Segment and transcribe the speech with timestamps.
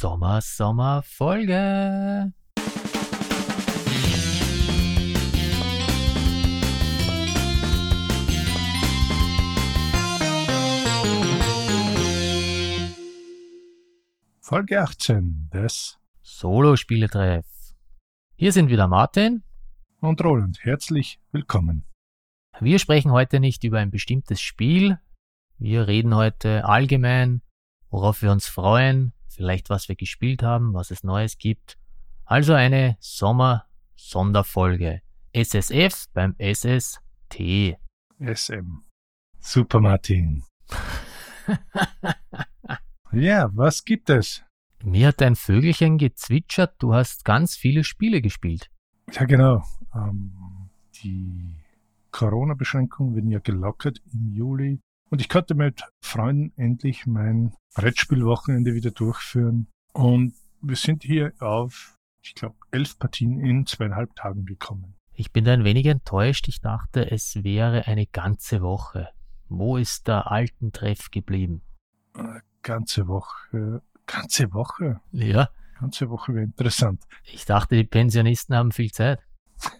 [0.00, 2.32] Sommer, Sommer, Folge.
[14.40, 17.44] Folge 18 des Solo-Spieletreff.
[18.36, 19.42] Hier sind wieder Martin
[20.00, 20.64] und Roland.
[20.64, 21.84] Herzlich willkommen.
[22.58, 24.98] Wir sprechen heute nicht über ein bestimmtes Spiel.
[25.58, 27.42] Wir reden heute allgemein,
[27.90, 31.78] worauf wir uns freuen, vielleicht was wir gespielt haben, was es Neues gibt.
[32.26, 35.00] Also eine Sommer-Sonderfolge.
[35.32, 37.78] SSF beim SST.
[38.18, 38.82] SM.
[39.38, 40.44] Super Martin.
[43.12, 44.44] ja, was gibt es?
[44.84, 48.70] Mir hat ein Vögelchen gezwitschert, du hast ganz viele Spiele gespielt.
[49.10, 49.64] Ja, genau.
[49.94, 50.68] Ähm,
[51.02, 51.56] die
[52.10, 54.80] Corona-Beschränkungen werden ja gelockert im Juli.
[55.10, 59.66] Und ich konnte mit Freunden endlich mein Brettspielwochenende wieder durchführen.
[59.92, 64.94] Und wir sind hier auf, ich glaube, elf Partien in zweieinhalb Tagen gekommen.
[65.12, 66.48] Ich bin da ein wenig enttäuscht.
[66.48, 69.08] Ich dachte, es wäre eine ganze Woche.
[69.48, 71.62] Wo ist der alten Treff geblieben?
[72.16, 75.00] Äh, ganze Woche Ganze Woche?
[75.12, 75.50] Ja.
[75.78, 77.04] Ganze Woche wäre interessant.
[77.24, 79.20] Ich dachte, die Pensionisten haben viel Zeit.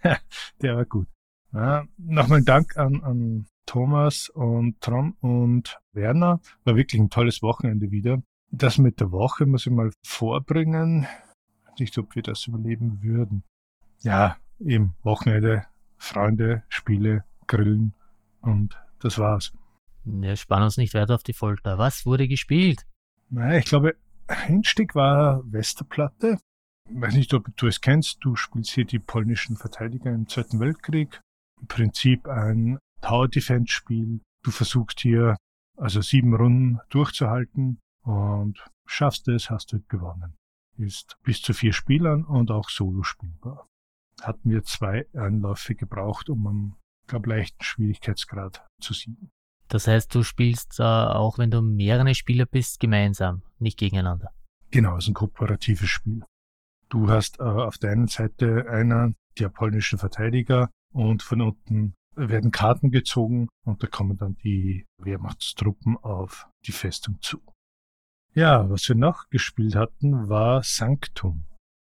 [0.63, 1.09] Der war gut.
[1.53, 6.41] Ja, Nochmal Dank an, an Thomas und Tron und Werner.
[6.65, 8.21] War wirklich ein tolles Wochenende wieder.
[8.51, 11.07] Das mit der Woche muss ich mal vorbringen.
[11.79, 13.45] Nicht, ob wir das überleben würden.
[14.01, 15.67] Ja, eben Wochenende,
[15.99, 17.95] Freunde, Spiele, Grillen
[18.41, 19.53] und das war's.
[20.05, 21.79] Ja, spann uns nicht weiter auf die Folter.
[21.79, 22.89] Was wurde gespielt?
[23.29, 23.95] Naja, ich glaube,
[24.27, 26.39] Einstieg war Westerplatte.
[26.89, 28.19] Ich weiß nicht, ob du es kennst.
[28.25, 31.21] Du spielst hier die polnischen Verteidiger im Zweiten Weltkrieg.
[31.61, 34.21] Im Prinzip ein Tower Defense Spiel.
[34.43, 35.37] Du versuchst hier
[35.77, 40.37] also sieben Runden durchzuhalten und schaffst es, hast du gewonnen.
[40.77, 43.67] Ist bis zu vier Spielern und auch solo spielbar.
[44.23, 49.31] Hatten wir zwei Anläufe gebraucht, um einen, glaube leichten Schwierigkeitsgrad zu siegen.
[49.69, 54.33] Das heißt, du spielst äh, auch, wenn du mehrere Spieler bist, gemeinsam, nicht gegeneinander.
[54.71, 56.25] Genau, es ist ein kooperatives Spiel.
[56.89, 62.51] Du hast äh, auf der einen Seite einer der polnischen Verteidiger und von unten werden
[62.51, 67.41] Karten gezogen und da kommen dann die Wehrmachtstruppen auf die Festung zu.
[68.35, 71.47] Ja, was wir noch gespielt hatten, war Sanctum.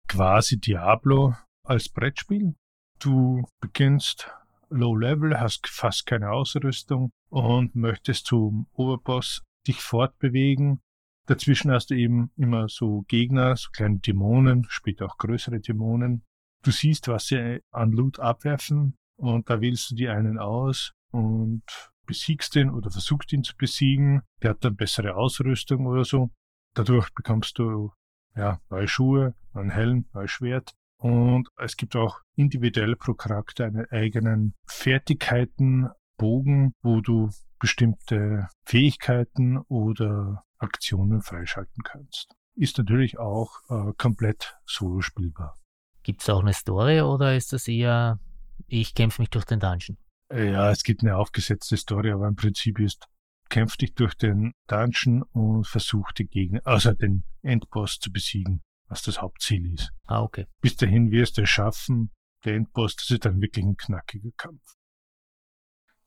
[0.07, 2.55] Quasi Diablo als Brettspiel.
[2.99, 4.31] Du beginnst
[4.69, 10.81] Low Level, hast fast keine Ausrüstung und möchtest zum Oberboss dich fortbewegen.
[11.27, 16.23] Dazwischen hast du eben immer so Gegner, so kleine Dämonen, später auch größere Dämonen.
[16.63, 21.63] Du siehst, was sie an Loot abwerfen und da wählst du die einen aus und
[22.05, 24.21] besiegst den oder versuchst ihn zu besiegen.
[24.41, 26.29] Der hat dann bessere Ausrüstung oder so.
[26.73, 27.91] Dadurch bekommst du
[28.35, 33.85] ja neue Schuhe, neuen Helm, neues Schwert und es gibt auch individuell pro Charakter einen
[33.91, 42.33] eigenen Fertigkeiten, Bogen, wo du bestimmte Fähigkeiten oder Aktionen freischalten kannst.
[42.55, 45.55] Ist natürlich auch äh, komplett solo spielbar.
[46.03, 48.19] Gibt es auch eine Story oder ist das eher,
[48.67, 49.97] ich kämpfe mich durch den Dungeon?
[50.31, 53.07] Ja, es gibt eine aufgesetzte Story, aber im Prinzip ist,
[53.49, 59.03] kämpf dich durch den Dungeon und versuch die Gegner, also den Endboss zu besiegen was
[59.03, 59.91] das Hauptziel ist.
[60.05, 60.45] Ah, okay.
[60.61, 62.11] Bis dahin wirst du es schaffen.
[62.43, 64.75] Der Endboss, das ist dann wirklich ein knackiger Kampf.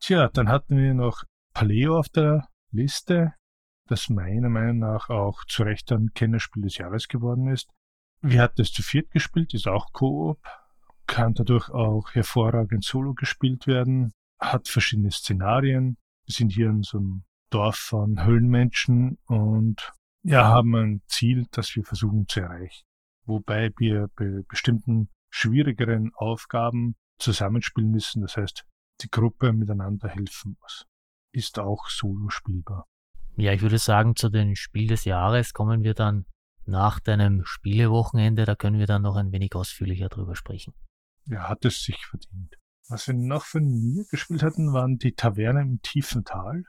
[0.00, 3.34] Tja, dann hatten wir noch Paleo auf der Liste,
[3.86, 7.69] das meiner Meinung nach auch zu Recht ein Kennerspiel des Jahres geworden ist.
[8.20, 10.41] Wir hatten es zu viert gespielt, ist auch Koop,
[11.08, 15.96] kann dadurch auch hervorragend solo gespielt werden, hat verschiedene Szenarien.
[16.26, 19.92] Wir sind hier in so einem Dorf von Höhlenmenschen und
[20.22, 22.84] ja, haben ein Ziel, das wir versuchen zu erreichen.
[23.24, 28.22] Wobei wir bei bestimmten schwierigeren Aufgaben zusammenspielen müssen.
[28.22, 28.64] Das heißt,
[29.00, 30.86] die Gruppe miteinander helfen muss.
[31.32, 32.86] Ist auch solo spielbar.
[33.36, 36.27] Ja, ich würde sagen, zu den Spiel des Jahres kommen wir dann
[36.66, 38.44] nach deinem Spielewochenende.
[38.44, 40.74] Da können wir dann noch ein wenig ausführlicher drüber sprechen.
[41.30, 42.57] Ja, hat es sich verdient.
[42.89, 46.65] Was wir noch von mir gespielt hatten, waren die Taverne im tiefen Tal.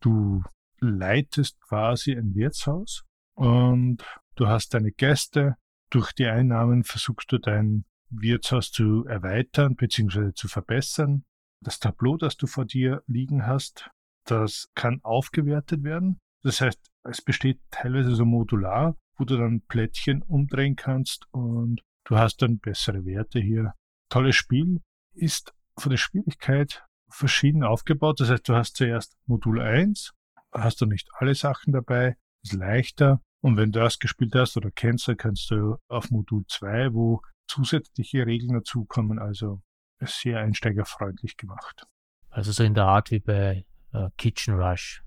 [0.00, 0.42] Du
[0.80, 3.04] leitest quasi ein Wirtshaus
[3.34, 4.04] und
[4.36, 5.56] du hast deine Gäste.
[5.90, 10.32] Durch die Einnahmen versuchst du dein Wirtshaus zu erweitern bzw.
[10.34, 11.24] zu verbessern.
[11.60, 13.90] Das Tableau, das du vor dir liegen hast,
[14.24, 16.20] das kann aufgewertet werden.
[16.42, 22.16] Das heißt, es besteht teilweise so modular, wo du dann Plättchen umdrehen kannst und du
[22.16, 23.74] hast dann bessere Werte hier.
[24.08, 24.80] Tolles Spiel
[25.14, 28.20] ist von der Schwierigkeit verschieden aufgebaut.
[28.20, 30.12] Das heißt, du hast zuerst Modul 1,
[30.52, 33.20] hast du nicht alle Sachen dabei, ist leichter.
[33.40, 37.22] Und wenn du das gespielt hast oder kennst, dann kannst du auf Modul 2, wo
[37.46, 39.62] zusätzliche Regeln dazukommen, also
[40.00, 41.86] sehr einsteigerfreundlich gemacht.
[42.30, 45.02] Also so in der Art wie bei äh, Kitchen Rush,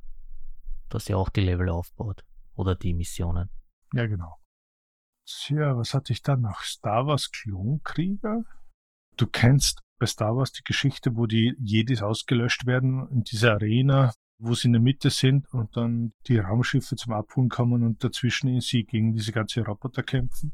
[0.90, 2.24] dass ihr auch die Level aufbaut
[2.56, 3.50] oder die Missionen.
[3.94, 4.38] Ja, genau.
[5.26, 6.62] Tja, was hatte ich dann noch?
[6.62, 8.46] Star Wars Klonkrieger?
[9.20, 14.14] Du kennst bei Star Wars die Geschichte, wo die Jedis ausgelöscht werden in dieser Arena,
[14.38, 18.62] wo sie in der Mitte sind und dann die Raumschiffe zum Abholen kommen und dazwischen
[18.62, 20.54] sie gegen diese ganze Roboter kämpfen.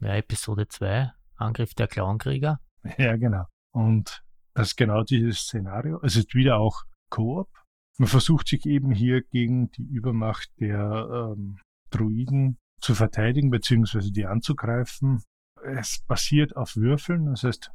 [0.00, 2.60] Ja, Episode 2, Angriff der Clownkrieger.
[2.98, 3.46] Ja, genau.
[3.72, 4.22] Und
[4.52, 5.98] das ist genau dieses Szenario.
[6.02, 7.48] Es ist wieder auch Koop.
[7.96, 11.56] Man versucht sich eben hier gegen die Übermacht der ähm,
[11.88, 14.10] Druiden zu verteidigen bzw.
[14.10, 15.22] die anzugreifen.
[15.62, 17.70] Es basiert auf Würfeln, das heißt,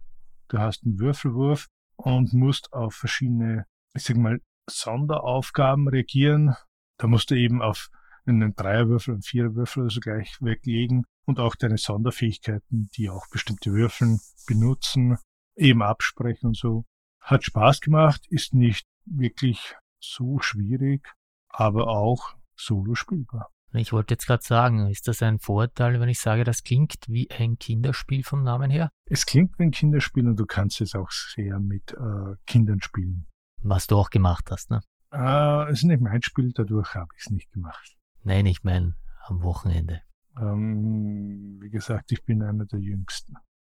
[0.50, 6.56] du hast einen Würfelwurf und musst auf verschiedene, ich sag mal, Sonderaufgaben reagieren.
[6.98, 7.90] Da musst du eben auf
[8.26, 14.20] einen Dreierwürfel und Viererwürfel also gleich weglegen und auch deine Sonderfähigkeiten, die auch bestimmte Würfeln
[14.48, 15.18] benutzen,
[15.56, 16.86] eben absprechen und so.
[17.20, 21.08] Hat Spaß gemacht, ist nicht wirklich so schwierig,
[21.50, 23.52] aber auch solo spielbar.
[23.74, 27.30] Ich wollte jetzt gerade sagen, ist das ein Vorteil, wenn ich sage, das klingt wie
[27.30, 28.90] ein Kinderspiel vom Namen her?
[29.06, 33.28] Es klingt wie ein Kinderspiel und du kannst es auch sehr mit äh, Kindern spielen.
[33.62, 34.82] Was du auch gemacht hast, ne?
[35.12, 37.96] Äh, es ist nicht mein Spiel, dadurch habe ich es nicht gemacht.
[38.24, 38.96] Nein, ich meine
[39.28, 40.02] am Wochenende.
[40.40, 43.36] Ähm, wie gesagt, ich bin einer der Jüngsten.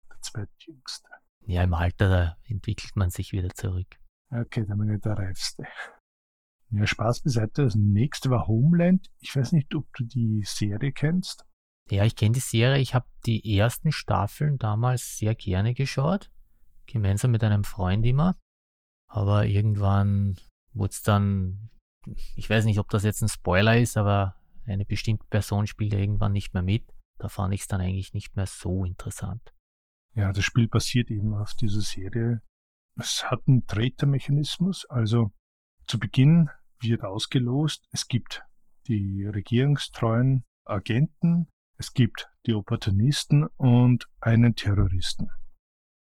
[0.10, 1.10] Der zweitjüngste.
[1.46, 3.98] Ja, im Alter, da entwickelt man sich wieder zurück.
[4.30, 5.64] Okay, dann bin ich der Reifste.
[6.72, 7.64] Ja, Spaß beiseite.
[7.64, 9.10] Das nächste war Homeland.
[9.20, 11.46] Ich weiß nicht, ob du die Serie kennst.
[11.90, 12.80] Ja, ich kenne die Serie.
[12.80, 16.32] Ich habe die ersten Staffeln damals sehr gerne geschaut.
[16.86, 18.38] Gemeinsam mit einem Freund immer.
[19.10, 20.38] Aber irgendwann
[20.74, 21.70] wurde es dann,
[22.36, 24.36] ich weiß nicht, ob das jetzt ein Spoiler ist, aber
[24.66, 26.90] eine bestimmte Person spielt irgendwann nicht mehr mit.
[27.18, 29.54] Da fand ich es dann eigentlich nicht mehr so interessant.
[30.16, 32.42] Ja, das Spiel basiert eben auf dieser Serie.
[32.96, 35.32] Es hat einen Traitor-Mechanismus, also
[35.88, 36.50] zu Beginn
[36.82, 37.88] wird ausgelost.
[37.92, 38.44] Es gibt
[38.88, 41.48] die regierungstreuen Agenten,
[41.78, 45.30] es gibt die Opportunisten und einen Terroristen.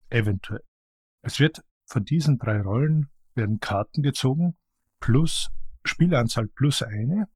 [0.09, 0.63] Eventuell.
[1.21, 4.57] Es wird von diesen drei Rollen werden Karten gezogen,
[4.99, 5.49] plus
[5.83, 7.27] Spielanzahl plus eine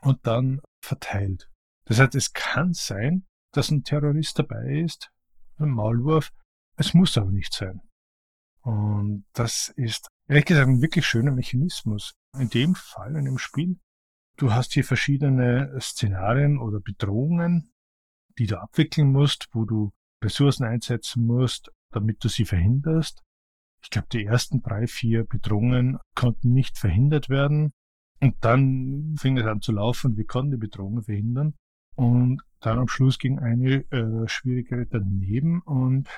[0.00, 1.50] und dann verteilt.
[1.84, 5.10] Das heißt, es kann sein, dass ein Terrorist dabei ist,
[5.58, 6.32] ein Maulwurf,
[6.76, 7.80] es muss aber nicht sein.
[8.62, 12.14] Und das ist, ehrlich gesagt, ein wirklich schöner Mechanismus.
[12.38, 13.78] In dem Fall, in dem Spiel,
[14.36, 17.72] du hast hier verschiedene Szenarien oder Bedrohungen,
[18.38, 19.92] die du abwickeln musst, wo du
[20.22, 23.22] Ressourcen einsetzen musst, damit du sie verhinderst.
[23.82, 27.72] Ich glaube, die ersten drei, vier Bedrohungen konnten nicht verhindert werden.
[28.20, 31.54] Und dann fing es an zu laufen, wir konnten die Bedrohungen verhindern.
[31.94, 36.08] Und dann am Schluss ging eine äh, schwierigere daneben und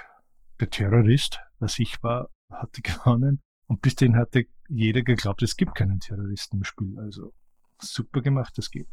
[0.60, 3.42] der Terrorist, was ich war, hatte gewonnen.
[3.66, 6.98] Und bis dahin hatte jeder geglaubt, es gibt keinen Terroristen im Spiel.
[6.98, 7.32] Also
[7.80, 8.86] super gemacht, das Game.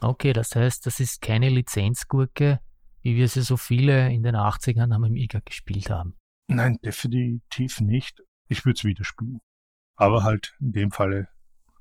[0.00, 2.60] Okay, das heißt, das ist keine Lizenzgurke,
[3.02, 6.16] wie wir sie so viele in den 80ern am Amiga gespielt haben.
[6.48, 8.22] Nein, definitiv nicht.
[8.48, 9.40] Ich würde es wieder spielen.
[9.96, 11.28] Aber halt in dem Falle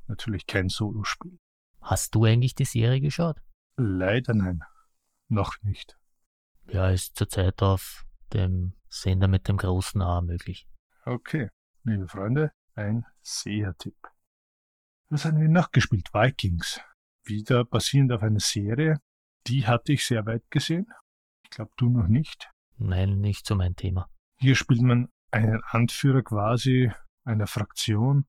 [0.07, 1.38] natürlich kein Solospiel.
[1.81, 3.38] Hast du eigentlich die Serie geschaut?
[3.77, 4.63] Leider nein.
[5.29, 5.98] Noch nicht.
[6.69, 10.67] Ja, ist zurzeit auf dem Sender mit dem großen A möglich.
[11.05, 11.50] Okay,
[11.83, 13.98] liebe Freunde, ein Sehertipp.
[15.10, 16.13] Was haben wir noch gespielt?
[16.13, 16.79] Vikings.
[17.24, 19.00] Wieder basierend auf einer Serie.
[19.48, 20.88] Die hatte ich sehr weit gesehen.
[21.43, 22.50] Ich glaube, du noch nicht.
[22.77, 24.10] Nein, nicht so mein Thema.
[24.39, 26.91] Hier spielt man einen Anführer quasi
[27.24, 28.25] einer Fraktion.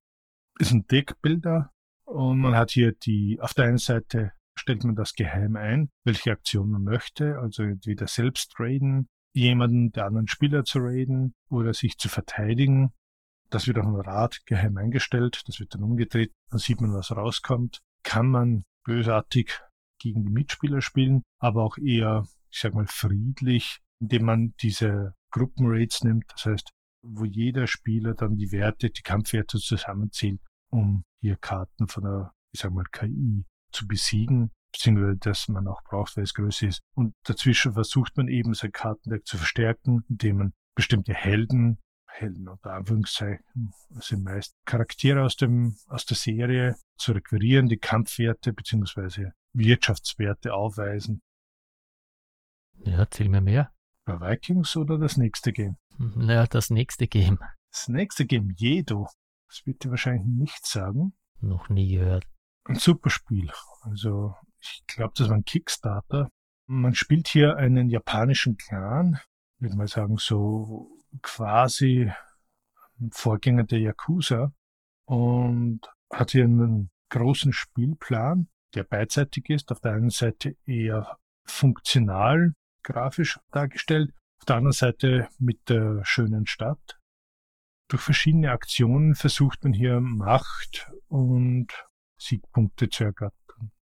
[0.59, 1.71] Ist ein Deckbilder
[2.05, 6.33] und man hat hier die, auf der einen Seite stellt man das geheim ein, welche
[6.33, 11.99] Aktion man möchte, also entweder selbst raiden, jemanden der anderen Spieler zu raiden oder sich
[11.99, 12.93] zu verteidigen.
[13.51, 17.11] Das wird auf dem Rad geheim eingestellt, das wird dann umgedreht, dann sieht man, was
[17.11, 17.81] rauskommt.
[18.03, 19.61] Kann man bösartig
[19.99, 26.05] gegen die Mitspieler spielen, aber auch eher, ich sag mal, friedlich, indem man diese Gruppenraids
[26.05, 26.71] nimmt, das heißt,
[27.03, 30.41] wo jeder Spieler dann die Werte, die Kampfwerte zusammenzählt,
[30.71, 35.83] um hier Karten von der, ich sag mal, KI zu besiegen, beziehungsweise dass man auch
[35.85, 36.81] braucht, weil es größer ist.
[36.95, 41.79] Und dazwischen versucht man eben sein Kartendeck zu verstärken, indem man bestimmte Helden,
[42.09, 48.53] Helden unter Anführungszeichen, sind meist Charaktere aus dem, aus der Serie zu requirieren, die Kampfwerte
[48.53, 51.23] beziehungsweise Wirtschaftswerte aufweisen.
[52.85, 53.73] Ja, erzähl mir mehr.
[54.05, 55.77] Bei Vikings oder das nächste Game?
[55.99, 57.39] Naja, das nächste Game.
[57.71, 59.09] Das nächste Game, Jedo.
[59.49, 61.13] Das wird dir wahrscheinlich nicht sagen.
[61.41, 62.27] Noch nie gehört
[62.69, 63.51] ein super Spiel.
[63.81, 66.31] Also Ich glaube, das war ein Kickstarter.
[66.67, 69.19] Man spielt hier einen japanischen Clan,
[69.59, 70.91] würde mal sagen, so
[71.23, 72.13] quasi
[73.11, 74.53] Vorgänger der Yakuza
[75.07, 75.81] und
[76.13, 79.71] hat hier einen großen Spielplan, der beidseitig ist.
[79.71, 86.47] Auf der einen Seite eher funktional, grafisch dargestellt, auf der anderen Seite mit der schönen
[86.47, 86.99] Stadt.
[87.89, 91.69] Durch verschiedene Aktionen versucht man hier Macht und
[92.19, 93.73] Siegpunkte zu ergattern.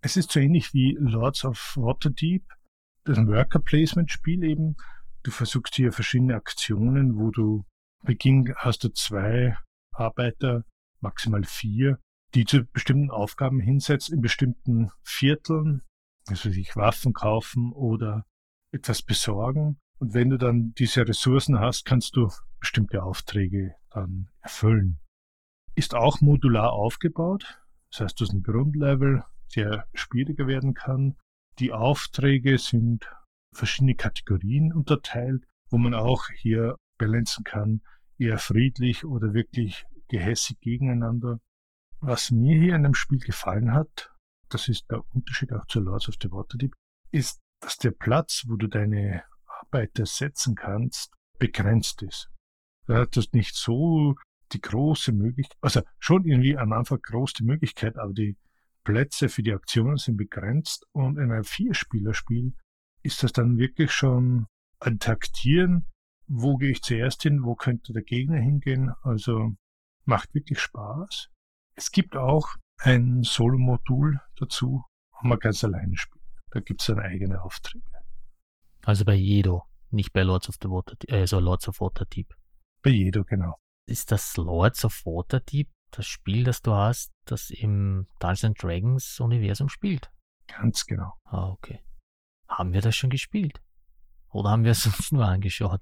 [0.00, 2.44] Es ist so ähnlich wie Lords of Waterdeep,
[3.04, 4.76] das Worker Placement Spiel eben.
[5.26, 7.64] Du versuchst hier verschiedene Aktionen, wo du
[8.04, 9.58] Beginn hast du zwei
[9.90, 10.62] Arbeiter,
[11.00, 11.98] maximal vier,
[12.34, 15.82] die zu bestimmten Aufgaben hinsetzt in bestimmten Vierteln,
[16.28, 18.24] also sich Waffen kaufen oder
[18.70, 19.80] etwas besorgen.
[19.98, 22.30] Und wenn du dann diese Ressourcen hast, kannst du
[22.60, 25.00] bestimmte Aufträge dann erfüllen.
[25.74, 27.60] Ist auch modular aufgebaut.
[27.90, 29.24] Das heißt, du hast ein Grundlevel,
[29.56, 31.16] der schwieriger werden kann.
[31.58, 33.10] Die Aufträge sind
[33.56, 37.82] verschiedene Kategorien unterteilt, wo man auch hier balancen kann,
[38.18, 41.40] eher friedlich oder wirklich gehässig gegeneinander.
[42.00, 44.10] Was mir hier in dem Spiel gefallen hat,
[44.48, 46.72] das ist der Unterschied auch zu Lords of the Waterdeep,
[47.10, 52.30] ist, dass der Platz, wo du deine Arbeiter setzen kannst, begrenzt ist.
[52.86, 54.14] Da hat das nicht so
[54.52, 58.36] die große Möglichkeit, also schon irgendwie am Anfang groß die Möglichkeit, aber die
[58.84, 62.54] Plätze für die Aktionen sind begrenzt und in einem Vierspielerspiel
[63.06, 64.46] ist das dann wirklich schon
[64.80, 65.86] ein Taktieren,
[66.26, 69.54] wo gehe ich zuerst hin, wo könnte der Gegner hingehen, also
[70.04, 71.30] macht wirklich Spaß.
[71.76, 72.48] Es gibt auch
[72.78, 76.24] ein Solo-Modul dazu, wo man ganz alleine spielt.
[76.50, 77.84] Da gibt es dann eigene Aufträge.
[78.84, 82.34] Also bei Jedo, nicht bei Lords of the Water, also Lords of Waterdeep.
[82.82, 83.56] Bei Jedo, genau.
[83.88, 89.68] Ist das Lords of Waterdeep das Spiel, das du hast, das im Dungeons Dragons Universum
[89.68, 90.10] spielt?
[90.48, 91.14] Ganz genau.
[91.24, 91.80] Ah, okay.
[92.48, 93.60] Haben wir das schon gespielt?
[94.30, 95.80] Oder haben wir es uns nur angeschaut?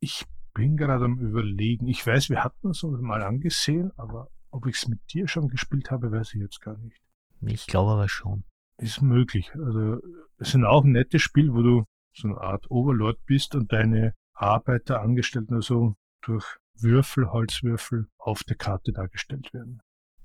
[0.00, 1.86] Ich bin gerade am überlegen.
[1.86, 5.48] Ich weiß, wir hatten es uns mal angesehen, aber ob ich es mit dir schon
[5.48, 7.00] gespielt habe, weiß ich jetzt gar nicht.
[7.42, 8.44] Ich glaube aber schon.
[8.78, 9.50] Ist möglich.
[9.54, 10.00] Also
[10.38, 14.14] es ist auch ein nettes Spiel, wo du so eine Art Overlord bist und deine
[14.34, 16.44] Arbeiter, Angestellten oder so durch
[16.74, 19.80] Würfel, Holzwürfel auf der Karte dargestellt werden.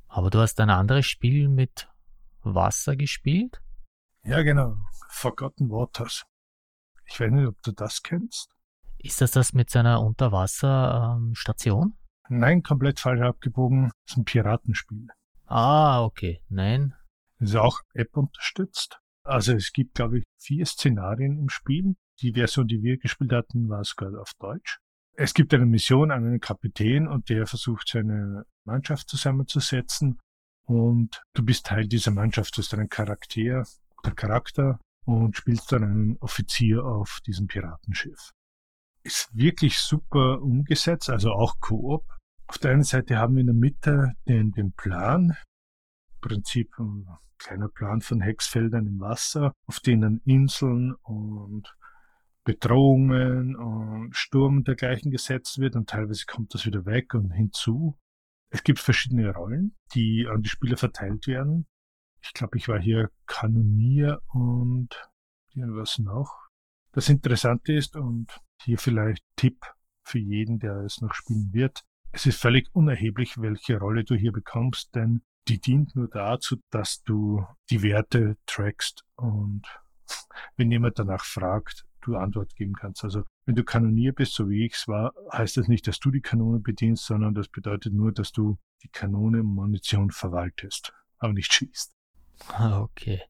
[0.08, 1.90] Aber du hast ein anderes Spiel mit
[2.42, 3.62] Wasser gespielt?
[4.26, 4.78] Ja, genau.
[5.10, 6.26] Forgotten Waters.
[7.06, 8.50] Ich weiß nicht, ob du das kennst.
[8.98, 11.94] Ist das das mit seiner Unterwasserstation?
[12.30, 13.92] Ähm, Nein, komplett falsch abgebogen.
[14.06, 15.08] Das ist ein Piratenspiel.
[15.46, 16.42] Ah, okay.
[16.50, 16.96] Nein.
[17.40, 19.00] Ist auch App unterstützt.
[19.24, 21.96] Also es gibt, glaube ich, vier Szenarien im Spiel.
[22.22, 24.80] Die Version, die wir gespielt hatten, war sogar auf Deutsch.
[25.14, 30.20] Es gibt eine Mission an einen Kapitän und der versucht seine Mannschaft zusammenzusetzen
[30.66, 33.66] und du bist Teil dieser Mannschaft, du bist ein Charakter
[34.12, 38.32] Charakter und spielst dann einen Offizier auf diesem Piratenschiff.
[39.04, 42.06] Ist wirklich super umgesetzt, also auch Koop.
[42.48, 47.08] Auf der einen Seite haben wir in der Mitte den, den Plan, im Prinzip ein
[47.38, 51.76] kleiner Plan von Hexfeldern im Wasser, auf denen Inseln und
[52.44, 57.98] Bedrohungen und Sturm dergleichen gesetzt wird und teilweise kommt das wieder weg und hinzu.
[58.50, 61.66] Es gibt verschiedene Rollen, die an die Spieler verteilt werden.
[62.26, 64.90] Ich glaube, ich war hier Kanonier und
[65.56, 66.36] was noch.
[66.92, 69.66] Das Interessante ist und hier vielleicht Tipp
[70.04, 71.84] für jeden, der es noch spielen wird.
[72.12, 77.04] Es ist völlig unerheblich, welche Rolle du hier bekommst, denn die dient nur dazu, dass
[77.04, 79.64] du die Werte trackst und
[80.58, 83.04] wenn jemand danach fragt, du Antwort geben kannst.
[83.04, 86.12] Also wenn du Kanonier bist, so wie ich es war, heißt das nicht, dass du
[86.12, 91.54] die Kanone bedienst, sondern das bedeutet nur, dass du die Kanone Munition verwaltest, aber nicht
[91.54, 91.95] schießt.
[92.50, 93.22] Ah, okay.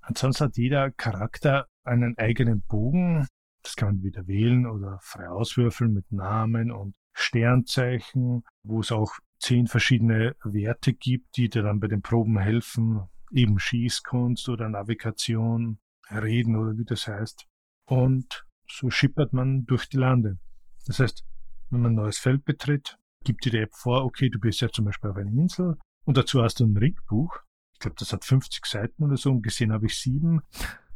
[0.00, 3.26] Ansonsten hat jeder Charakter einen eigenen Bogen.
[3.62, 9.12] Das kann man wieder wählen oder frei auswürfeln mit Namen und Sternzeichen, wo es auch
[9.38, 15.78] zehn verschiedene Werte gibt, die dir dann bei den Proben helfen, eben Schießkunst oder Navigation,
[16.10, 17.46] Reden oder wie das heißt.
[17.86, 20.38] Und so schippert man durch die Lande.
[20.86, 21.24] Das heißt,
[21.70, 24.68] wenn man ein neues Feld betritt, gibt dir die App vor, okay, du bist ja
[24.68, 27.38] zum Beispiel auf einer Insel und dazu hast du ein Ringbuch.
[27.80, 30.42] Ich glaube, das hat 50 Seiten oder so und gesehen habe ich sieben.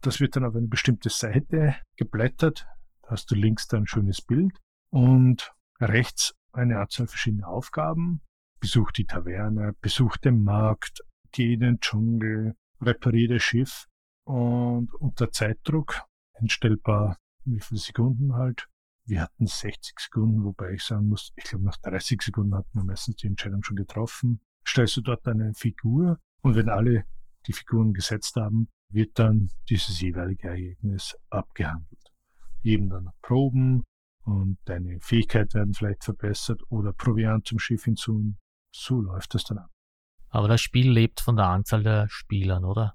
[0.02, 2.66] Das wird dann auf eine bestimmte Seite geblättert.
[3.00, 4.60] Da hast du links dann ein schönes Bild
[4.90, 8.20] und rechts eine Anzahl verschiedener Aufgaben.
[8.60, 11.00] Besuch die Taverne, besuch den Markt,
[11.32, 13.86] geh in den Dschungel, repariere das Schiff
[14.24, 16.02] und unter Zeitdruck
[16.34, 18.68] einstellbar, wie viele Sekunden halt.
[19.06, 22.84] Wir hatten 60 Sekunden, wobei ich sagen muss, ich glaube nach 30 Sekunden hatten wir
[22.84, 24.42] meistens die Entscheidung schon getroffen.
[24.66, 27.04] Stellst du dort eine Figur und wenn alle
[27.46, 32.12] die Figuren gesetzt haben, wird dann dieses jeweilige Ereignis abgehandelt.
[32.62, 33.82] Eben dann Proben
[34.24, 38.34] und deine Fähigkeiten werden vielleicht verbessert oder Proviant zum Schiff hinzu.
[38.74, 39.70] So läuft das dann ab.
[40.28, 42.94] Aber das Spiel lebt von der Anzahl der Spielern, oder?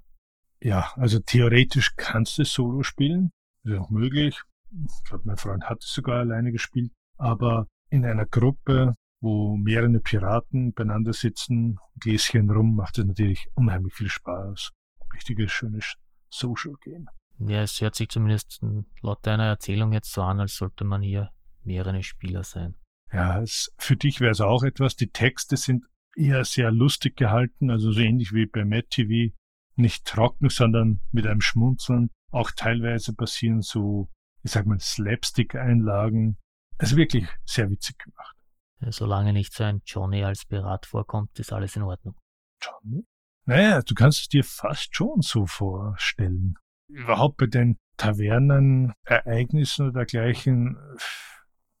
[0.62, 3.30] Ja, also theoretisch kannst du Solo spielen.
[3.64, 4.40] ist auch möglich.
[4.70, 6.92] Ich glaube, mein Freund hat es sogar alleine gespielt.
[7.16, 13.94] Aber in einer Gruppe, wo mehrere Piraten beieinander sitzen, Gläschen rum, macht es natürlich unheimlich
[13.94, 14.70] viel Spaß.
[15.14, 15.94] Richtiges, schönes
[16.30, 17.08] Social Game.
[17.38, 18.60] Ja, es hört sich zumindest
[19.00, 21.30] laut deiner Erzählung jetzt so an, als sollte man hier
[21.64, 22.74] mehrere Spieler sein.
[23.12, 24.96] Ja, es, für dich wäre es auch etwas.
[24.96, 25.84] Die Texte sind
[26.16, 29.34] eher sehr lustig gehalten, also so ähnlich wie bei Matt TV.
[29.76, 32.10] Nicht trocken, sondern mit einem Schmunzeln.
[32.30, 34.10] Auch teilweise passieren so,
[34.42, 36.36] ich sag mal, Slapstick-Einlagen.
[36.78, 38.36] Also wirklich sehr witzig gemacht.
[38.80, 42.16] Ja, solange nicht so ein Johnny als Pirat vorkommt, ist alles in Ordnung.
[42.62, 43.04] Johnny?
[43.44, 46.54] Naja, du kannst es dir fast schon so vorstellen.
[46.88, 50.76] Überhaupt bei den Tavernen, Ereignissen oder dergleichen.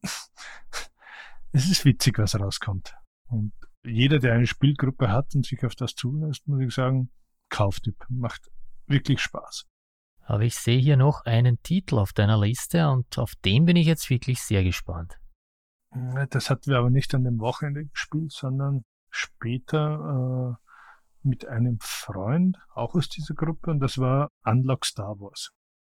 [1.52, 2.94] Es ist witzig, was rauskommt.
[3.28, 3.52] Und
[3.84, 7.10] jeder, der eine Spielgruppe hat und sich auf das zulässt, muss ich sagen,
[7.48, 7.96] Kauftipp.
[8.08, 8.52] Macht
[8.86, 9.66] wirklich Spaß.
[10.26, 13.88] Aber ich sehe hier noch einen Titel auf deiner Liste und auf den bin ich
[13.88, 15.19] jetzt wirklich sehr gespannt.
[16.30, 22.56] Das hatten wir aber nicht an dem Wochenende gespielt, sondern später äh, mit einem Freund,
[22.74, 25.50] auch aus dieser Gruppe, und das war Unlock Star Wars.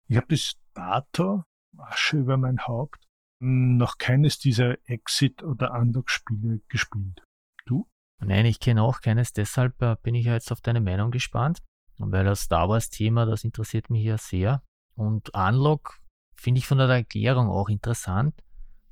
[0.07, 1.43] Ich habe bis dato,
[1.77, 3.05] Asche über mein Haupt,
[3.39, 7.23] noch keines dieser Exit- oder Unlock-Spiele gespielt.
[7.65, 7.87] Du?
[8.19, 11.61] Nein, ich kenne auch keines, deshalb äh, bin ich ja jetzt auf deine Meinung gespannt,
[11.97, 14.61] weil das Star Wars-Thema, das interessiert mich ja sehr.
[14.95, 15.99] Und Unlock
[16.35, 18.41] finde ich von der Erklärung auch interessant,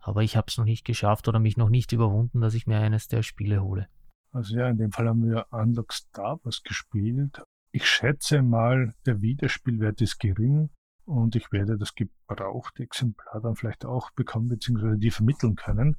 [0.04, 2.80] aber ich habe es noch nicht geschafft oder mich noch nicht überwunden, dass ich mir
[2.80, 3.88] eines der Spiele hole.
[4.32, 7.42] Also ja, in dem Fall haben wir Unlock Star Wars gespielt.
[7.72, 10.70] Ich schätze mal, der Wiederspielwert ist gering
[11.06, 15.98] und ich werde das gebrauchte Exemplar dann vielleicht auch bekommen, beziehungsweise die vermitteln können.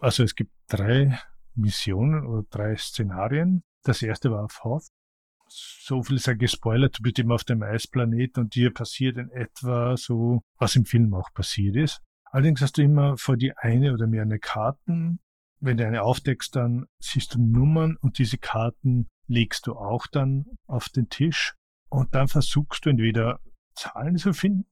[0.00, 1.18] Also es gibt drei
[1.54, 3.62] Missionen oder drei Szenarien.
[3.82, 4.88] Das erste war auf Hoth.
[5.48, 9.96] So viel sei gespoilert, du bist immer auf dem Eisplanet und dir passiert in etwa
[9.96, 12.02] so, was im Film auch passiert ist.
[12.30, 15.20] Allerdings hast du immer vor die eine oder mehrere Karten
[15.60, 20.46] wenn du eine aufdeckst, dann siehst du Nummern und diese Karten legst du auch dann
[20.66, 21.54] auf den Tisch
[21.88, 23.40] und dann versuchst du entweder
[23.74, 24.66] Zahlen zu finden,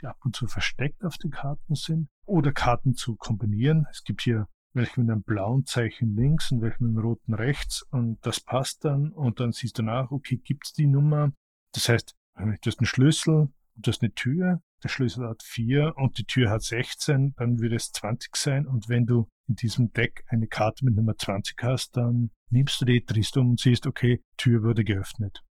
[0.00, 3.86] die ab und zu versteckt auf den Karten sind, oder Karten zu kombinieren.
[3.90, 7.82] Es gibt hier welche mit einem blauen Zeichen links und welche mit einem roten rechts
[7.90, 11.32] und das passt dann und dann siehst du nach, okay, gibt's die Nummer.
[11.72, 16.18] Das heißt, du hast einen Schlüssel, du hast eine Tür, der Schlüssel hat vier und
[16.18, 20.24] die Tür hat 16, dann würde es 20 sein und wenn du in diesem Deck
[20.28, 24.22] eine Karte mit Nummer 20 hast, dann nimmst du die, drehst um und siehst, okay,
[24.36, 25.42] Tür wurde geöffnet.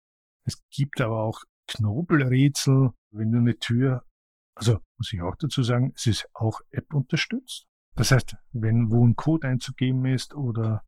[0.44, 4.04] Es gibt aber auch Knobelrätsel, wenn du eine Tür,
[4.54, 7.66] also muss ich auch dazu sagen, es ist auch App unterstützt.
[7.96, 10.84] Das heißt, wenn wo ein Code einzugeben ist oder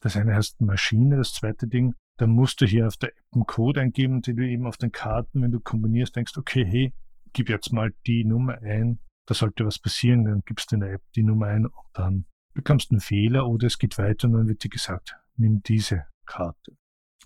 [0.00, 3.46] das eine heißt Maschine, das zweite Ding, dann musst du hier auf der App einen
[3.46, 6.92] Code eingeben, den du eben auf den Karten, wenn du kombinierst, denkst, okay, hey,
[7.32, 10.94] gib jetzt mal die Nummer ein, da sollte was passieren, dann gibst du in der
[10.94, 14.48] App die Nummer ein und dann bekommst einen Fehler oder es geht weiter und dann
[14.48, 16.76] wird dir gesagt, nimm diese Karte.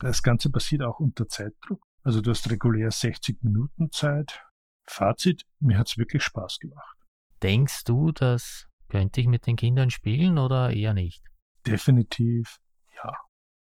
[0.01, 1.83] Das Ganze passiert auch unter Zeitdruck.
[2.03, 4.45] Also du hast regulär 60 Minuten Zeit.
[4.89, 6.97] Fazit, mir hat's wirklich Spaß gemacht.
[7.43, 11.25] Denkst du, das könnte ich mit den Kindern spielen oder eher nicht?
[11.67, 12.59] Definitiv
[13.03, 13.17] ja.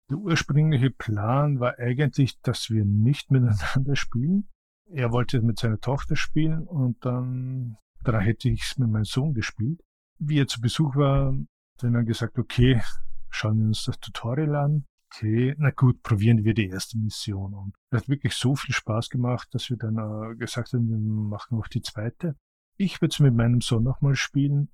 [0.10, 4.50] Der ursprüngliche Plan war eigentlich, dass wir nicht miteinander spielen.
[4.90, 9.34] Er wollte mit seiner Tochter spielen und dann, dann hätte ich es mit meinem Sohn
[9.34, 9.82] gespielt.
[10.20, 11.34] Wie er zu Besuch war,
[11.78, 12.82] dann wir gesagt, okay,
[13.30, 14.86] schauen wir uns das Tutorial an.
[15.10, 17.54] Okay, na gut, probieren wir die erste Mission.
[17.54, 20.98] Und es hat wirklich so viel Spaß gemacht, dass wir dann äh, gesagt haben, wir
[20.98, 22.36] machen auch die zweite.
[22.76, 24.70] Ich würde es mit meinem Sohn nochmal spielen.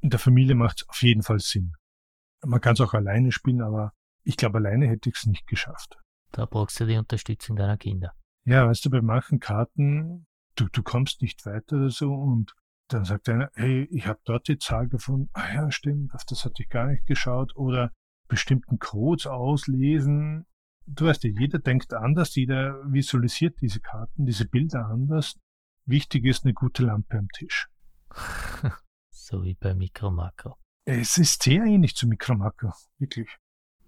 [0.00, 1.72] In der Familie macht es auf jeden Fall Sinn.
[2.44, 5.96] Man kann es auch alleine spielen, aber ich glaube, alleine hätte ich es nicht geschafft.
[6.32, 8.12] Da brauchst du die Unterstützung deiner Kinder.
[8.44, 12.54] Ja, weißt du, bei manchen Karten, du, du kommst nicht weiter oder so und
[12.88, 15.28] dann sagt einer, hey, ich habe dort die Zahl gefunden.
[15.34, 17.54] Ah ja, stimmt, auf das hatte ich gar nicht geschaut.
[17.56, 17.92] Oder
[18.28, 20.46] bestimmten Codes auslesen.
[20.86, 25.38] Du weißt ja, jeder denkt anders, jeder visualisiert diese Karten, diese Bilder anders.
[25.84, 27.68] Wichtig ist eine gute Lampe am Tisch.
[29.10, 30.56] so wie bei Mikro Makro.
[30.86, 33.28] Es ist sehr ähnlich zu Mikro Makro, wirklich.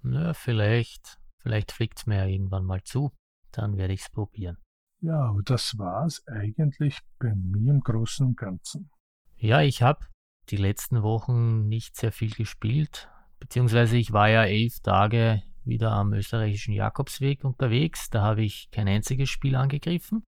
[0.03, 1.19] Ja, vielleicht.
[1.39, 3.13] Vielleicht fliegt es mir ja irgendwann mal zu.
[3.53, 4.59] Dann werde ich es probieren.
[5.01, 8.91] Ja, aber das war's eigentlich bei mir im Großen und Ganzen.
[9.37, 10.07] Ja, ich habe
[10.51, 13.09] die letzten Wochen nicht sehr viel gespielt,
[13.39, 18.11] beziehungsweise ich war ja elf Tage wieder am österreichischen Jakobsweg unterwegs.
[18.11, 20.25] Da habe ich kein einziges Spiel angegriffen.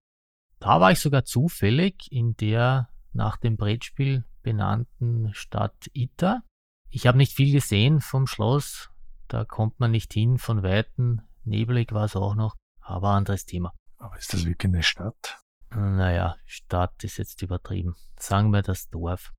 [0.59, 6.41] Da war ich sogar zufällig in der nach dem Brettspiel benannten Stadt Ita.
[6.89, 8.89] Ich habe nicht viel gesehen vom Schloss.
[9.27, 11.21] Da kommt man nicht hin von Weitem.
[11.43, 13.73] Nebelig war es auch noch, aber anderes Thema.
[13.97, 15.39] Aber ist das wirklich eine Stadt?
[15.69, 17.95] Naja, Stadt ist jetzt übertrieben.
[18.19, 19.33] Sagen wir das Dorf.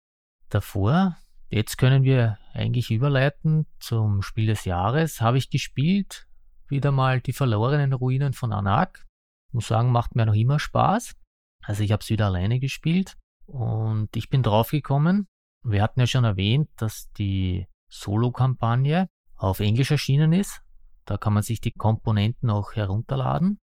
[0.49, 1.17] Davor,
[1.49, 6.27] jetzt können wir eigentlich überleiten zum Spiel des Jahres, habe ich gespielt,
[6.69, 9.07] wieder mal die verlorenen Ruinen von Anak.
[9.53, 11.15] Muss sagen, macht mir noch immer Spaß.
[11.63, 15.29] Also ich habe es wieder alleine gespielt und ich bin draufgekommen.
[15.63, 20.63] Wir hatten ja schon erwähnt, dass die Solo-Kampagne auf Englisch erschienen ist.
[21.05, 23.59] Da kann man sich die Komponenten auch herunterladen.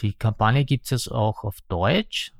[0.00, 2.32] Die Kampagne gibt es jetzt auch auf Deutsch,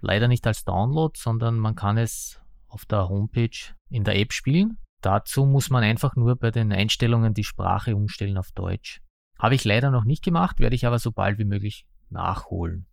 [0.00, 4.78] leider nicht als Download, sondern man kann es auf der Homepage in der App spielen.
[5.02, 9.00] Dazu muss man einfach nur bei den Einstellungen die Sprache umstellen auf Deutsch.
[9.38, 12.86] Habe ich leider noch nicht gemacht, werde ich aber so bald wie möglich nachholen.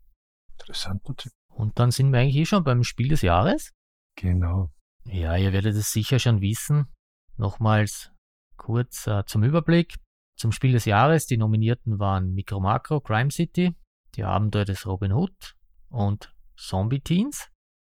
[0.54, 1.34] Interessanter Tipp.
[1.50, 3.74] Und dann sind wir eigentlich eh schon beim Spiel des Jahres.
[4.15, 4.72] Genau.
[5.04, 6.88] Ja, ihr werdet es sicher schon wissen.
[7.36, 8.12] Nochmals
[8.56, 9.96] kurz äh, zum Überblick.
[10.38, 13.76] Zum Spiel des Jahres, die Nominierten waren Micro Macro, Crime City,
[14.13, 15.58] die Abenteuer des Robin Hood
[15.89, 17.50] und Zombie Teens.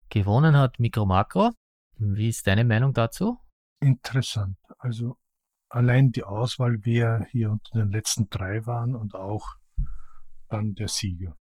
[0.08, 1.52] Gewonnen hat Micro Macro.
[1.97, 3.38] Wie ist deine Meinung dazu?
[3.82, 4.58] Interessant.
[4.78, 5.17] Also
[5.67, 9.58] allein die Auswahl, wer hier unter den letzten drei waren und auch
[10.47, 11.36] dann der Sieger.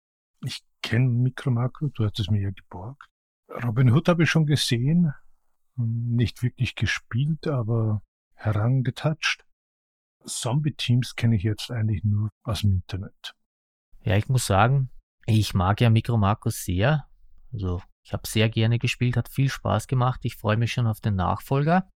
[0.46, 3.10] Ich kenne Micro Macro, du hast es mir ja geborgt.
[3.50, 5.14] Robin Hood habe ich schon gesehen,
[5.76, 8.02] nicht wirklich gespielt, aber
[8.34, 9.45] herangetatscht.
[10.26, 13.36] Zombie-Teams kenne ich jetzt eigentlich nur aus dem Internet.
[14.04, 14.90] Ja, ich muss sagen,
[15.26, 17.08] ich mag ja Micro Marcos sehr.
[17.52, 20.22] Also ich habe sehr gerne gespielt, hat viel Spaß gemacht.
[20.24, 21.90] Ich freue mich schon auf den Nachfolger.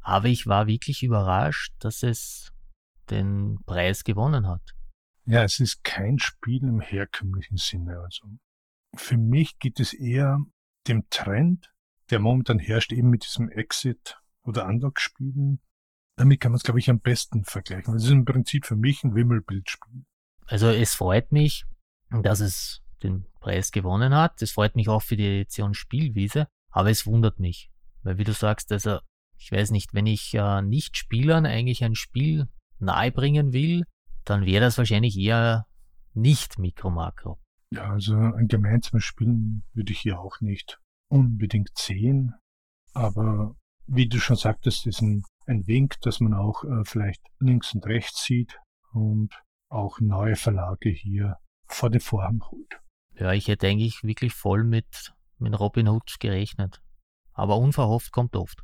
[0.00, 2.52] Aber ich war wirklich überrascht, dass es
[3.10, 4.62] den Preis gewonnen hat.
[5.24, 7.98] Ja, es ist kein Spiel im herkömmlichen Sinne.
[7.98, 8.28] Also
[8.94, 10.38] für mich geht es eher
[10.86, 11.72] dem Trend,
[12.10, 15.60] der momentan herrscht, eben mit diesem Exit oder Unlock-Spielen,
[16.16, 17.94] damit kann man es, glaube ich, am besten vergleichen.
[17.94, 20.04] Das ist im Prinzip für mich ein Wimmelbildspiel.
[20.46, 21.64] Also es freut mich,
[22.10, 24.40] dass es den Preis gewonnen hat.
[24.42, 27.70] Es freut mich auch für die Edition Spielwiese, aber es wundert mich.
[28.02, 29.00] Weil wie du sagst, also
[29.38, 32.48] ich weiß nicht, wenn ich äh, Nicht-Spielern eigentlich ein Spiel
[32.78, 33.84] nahebringen will,
[34.24, 35.66] dann wäre das wahrscheinlich eher
[36.14, 37.38] nicht Mikro-Makro.
[37.70, 42.34] Ja, also ein gemeinsames Spielen würde ich hier auch nicht unbedingt sehen.
[42.94, 45.02] Aber wie du schon sagtest, ist
[45.46, 48.58] ein Wink, dass man auch äh, vielleicht links und rechts sieht
[48.92, 49.30] und
[49.68, 52.80] auch neue Verlage hier vor den Vorhang holt.
[53.14, 56.80] Ja, ich hätte eigentlich wirklich voll mit, mit Robin Hood gerechnet.
[57.32, 58.62] Aber unverhofft kommt oft.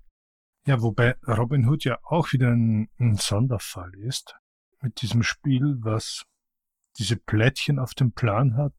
[0.66, 4.36] Ja, wobei Robin Hood ja auch wieder ein, ein Sonderfall ist.
[4.80, 6.24] Mit diesem Spiel, was
[6.98, 8.72] diese Plättchen auf dem Plan hat.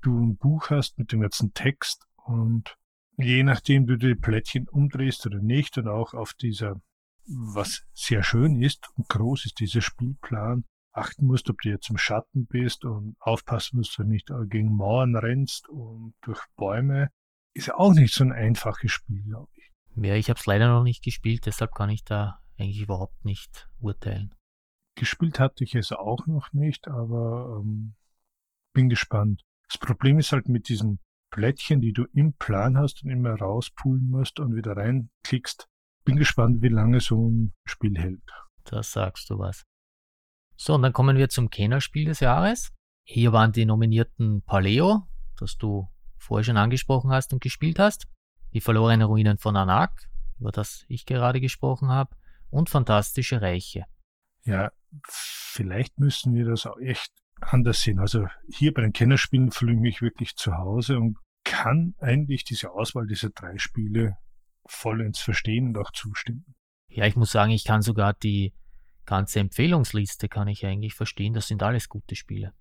[0.00, 2.76] Du ein Buch hast mit dem ganzen Text und
[3.16, 6.80] je nachdem du die Plättchen umdrehst oder nicht und auch auf dieser
[7.28, 11.98] was sehr schön ist und groß ist dieser Spielplan, achten musst, ob du jetzt im
[11.98, 17.10] Schatten bist und aufpassen musst, dass du nicht gegen Mauern rennst und durch Bäume,
[17.54, 19.70] ist auch nicht so ein einfaches Spiel, glaube ich.
[19.96, 23.68] Ja, ich habe es leider noch nicht gespielt, deshalb kann ich da eigentlich überhaupt nicht
[23.80, 24.34] urteilen.
[24.96, 27.94] Gespielt hatte ich es auch noch nicht, aber ähm,
[28.72, 29.44] bin gespannt.
[29.68, 30.98] Das Problem ist halt mit diesen
[31.30, 35.68] Plättchen, die du im Plan hast und immer rauspulen musst und wieder reinklickst,
[36.04, 38.22] bin gespannt, wie lange so ein Spiel hält.
[38.64, 39.64] Da sagst du was.
[40.56, 42.72] So, und dann kommen wir zum Kennerspiel des Jahres.
[43.04, 45.06] Hier waren die nominierten Paleo,
[45.38, 48.06] das du vorher schon angesprochen hast und gespielt hast,
[48.52, 50.08] die verlorenen Ruinen von Anak,
[50.38, 52.16] über das ich gerade gesprochen habe,
[52.50, 53.84] und Fantastische Reiche.
[54.44, 54.70] Ja,
[55.06, 57.98] vielleicht müssen wir das auch echt anders sehen.
[57.98, 62.72] Also hier bei den Kennerspielen fühle ich mich wirklich zu Hause und kann eigentlich diese
[62.72, 64.16] Auswahl dieser drei Spiele
[64.68, 66.54] vollends verstehen und auch zustimmen.
[66.88, 68.52] Ja, ich muss sagen, ich kann sogar die
[69.04, 71.32] ganze Empfehlungsliste kann ich eigentlich verstehen.
[71.32, 72.52] Das sind alles gute Spiele.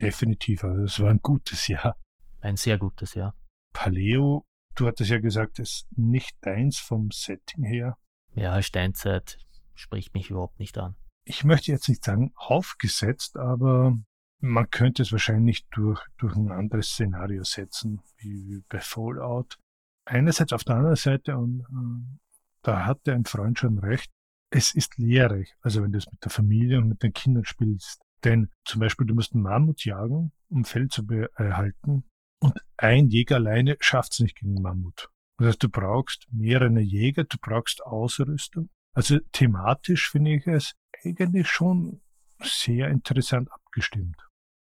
[0.00, 1.96] Definitiv, also es war ein gutes Jahr.
[2.40, 3.34] Ein sehr gutes Jahr.
[3.72, 7.96] Paleo, du hattest ja gesagt, es ist nicht deins vom Setting her.
[8.34, 9.38] Ja, Steinzeit
[9.74, 10.94] spricht mich überhaupt nicht an.
[11.24, 13.98] Ich möchte jetzt nicht sagen aufgesetzt, aber
[14.40, 19.58] man könnte es wahrscheinlich durch, durch ein anderes Szenario setzen, wie bei Fallout
[20.06, 22.26] einerseits auf der anderen Seite, und äh,
[22.62, 24.10] da hat ein Freund schon recht,
[24.50, 28.00] es ist lehrreich, also wenn du es mit der Familie und mit den Kindern spielst.
[28.24, 32.04] Denn zum Beispiel, du musst einen Mammut jagen, um Fell zu erhalten.
[32.38, 35.10] Und ein Jäger alleine schafft es nicht gegen Mammut.
[35.38, 38.70] Das heißt, du brauchst mehrere Jäger, du brauchst Ausrüstung.
[38.94, 42.00] Also thematisch finde ich es eigentlich schon
[42.42, 44.16] sehr interessant abgestimmt.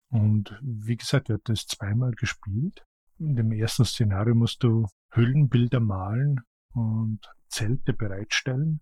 [0.09, 2.85] Und wie gesagt, wir hatten es zweimal gespielt.
[3.17, 6.41] In dem ersten Szenario musst du Höhlenbilder malen
[6.73, 8.81] und Zelte bereitstellen.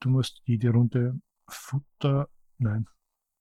[0.00, 2.86] Du musst jede Runde Futter, nein,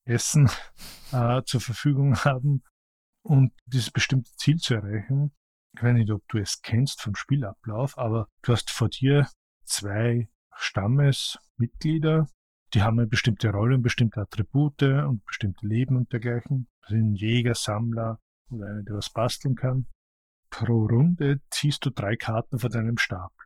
[0.05, 0.49] Essen
[1.11, 2.63] äh, zur Verfügung haben,
[3.21, 5.31] um dieses bestimmte Ziel zu erreichen.
[5.73, 9.27] Ich weiß nicht, ob du es kennst vom Spielablauf, aber du hast vor dir
[9.65, 12.27] zwei Stammesmitglieder,
[12.73, 16.67] die haben eine bestimmte Rolle und bestimmte Attribute und bestimmte Leben und dergleichen.
[16.81, 19.87] Das sind Jäger, Sammler oder einer, der was basteln kann.
[20.57, 23.45] Pro Runde ziehst du drei Karten von deinem Stapel.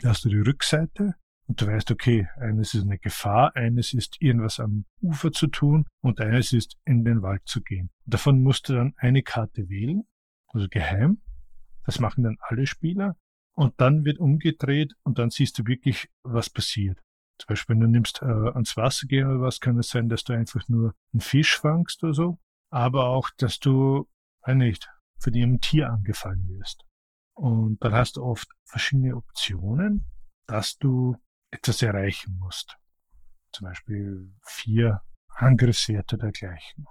[0.00, 1.14] Da hast du die Rückseite
[1.46, 5.86] und du weißt, okay, eines ist eine Gefahr, eines ist irgendwas am Ufer zu tun
[6.00, 7.90] und eines ist in den Wald zu gehen.
[8.06, 10.02] Davon musst du dann eine Karte wählen,
[10.48, 11.22] also geheim.
[11.86, 13.16] Das machen dann alle Spieler.
[13.54, 16.98] Und dann wird umgedreht und dann siehst du wirklich, was passiert.
[17.38, 20.24] Zum Beispiel, wenn du nimmst äh, ans Wasser gehen oder was, kann es sein, dass
[20.24, 22.38] du einfach nur einen Fisch fangst oder so.
[22.70, 24.08] Aber auch, dass du,
[24.42, 26.84] äh, nicht, von einem Tier angefallen wirst.
[27.34, 30.06] Und dann hast du oft verschiedene Optionen,
[30.46, 31.16] dass du
[31.50, 32.76] etwas erreichen musst.
[33.52, 36.86] Zum Beispiel vier Angriffswerte dergleichen.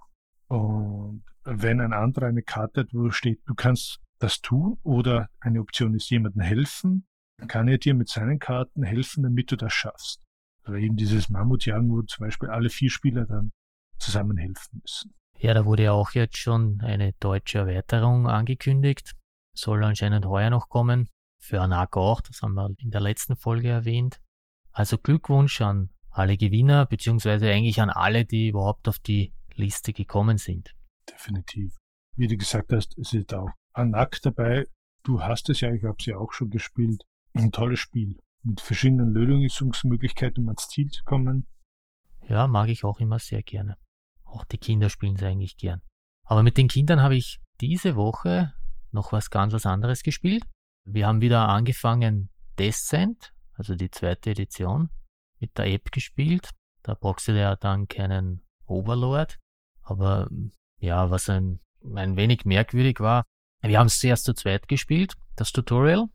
[0.47, 5.59] Und wenn ein anderer eine Karte hat, wo steht, du kannst das tun oder eine
[5.59, 9.73] Option ist jemandem helfen, dann kann er dir mit seinen Karten helfen, damit du das
[9.73, 10.23] schaffst.
[10.65, 13.51] Oder eben dieses Mammutjagen, wo zum Beispiel alle vier Spieler dann
[13.99, 15.13] zusammen helfen müssen.
[15.39, 19.15] Ja, da wurde ja auch jetzt schon eine deutsche Erweiterung angekündigt.
[19.53, 21.09] Soll anscheinend heuer noch kommen.
[21.39, 24.19] Für Anak auch, das haben wir in der letzten Folge erwähnt.
[24.71, 30.37] Also Glückwunsch an alle Gewinner, beziehungsweise eigentlich an alle, die überhaupt auf die Liste gekommen
[30.37, 30.73] sind.
[31.09, 31.77] Definitiv.
[32.15, 34.65] Wie du gesagt hast, es ist auch Anak dabei.
[35.03, 37.03] Du hast es ja, ich habe es ja auch schon gespielt.
[37.33, 41.45] Ein tolles Spiel mit verschiedenen Lösungsmöglichkeiten, um ans Ziel zu kommen.
[42.27, 43.77] Ja, mag ich auch immer sehr gerne.
[44.37, 45.81] Auch die Kinder spielen es eigentlich gern.
[46.25, 48.53] Aber mit den Kindern habe ich diese Woche
[48.91, 50.43] noch was ganz was anderes gespielt.
[50.85, 54.89] Wir haben wieder angefangen Descent also die zweite Edition,
[55.39, 56.51] mit der App gespielt.
[56.83, 59.37] Da brauchst du ja dann keinen Overlord.
[59.81, 60.29] Aber
[60.79, 61.59] ja, was ein,
[61.95, 63.25] ein wenig merkwürdig war,
[63.61, 66.05] wir haben es zuerst zu zweit gespielt, das Tutorial.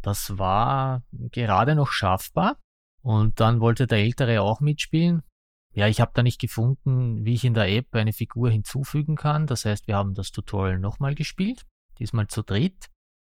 [0.00, 2.58] Das war gerade noch schaffbar.
[3.02, 5.22] Und dann wollte der Ältere auch mitspielen.
[5.74, 9.46] Ja, ich habe da nicht gefunden, wie ich in der App eine Figur hinzufügen kann.
[9.46, 11.64] Das heißt, wir haben das Tutorial nochmal gespielt,
[11.98, 12.90] diesmal zu dritt.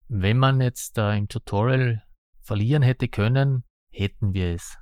[0.07, 2.03] Wenn man jetzt da im Tutorial
[2.41, 4.77] verlieren hätte können, hätten wir es.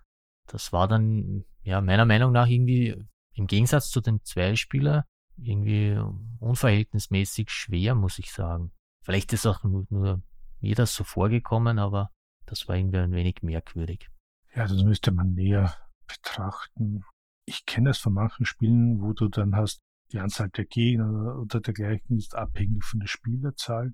[0.47, 2.95] Das war dann, ja, meiner Meinung nach irgendwie
[3.33, 5.05] im Gegensatz zu den Zweispieler
[5.37, 5.97] irgendwie
[6.39, 8.71] unverhältnismäßig schwer, muss ich sagen.
[9.01, 10.21] Vielleicht ist auch nur, nur
[10.59, 12.11] mir das so vorgekommen, aber
[12.45, 14.09] das war irgendwie ein wenig merkwürdig.
[14.55, 15.75] Ja, das müsste man näher
[16.07, 17.03] betrachten.
[17.45, 19.81] Ich kenne das von manchen Spielen, wo du dann hast,
[20.11, 23.93] die Anzahl der Gegner oder dergleichen ist abhängig von der Spielerzahl.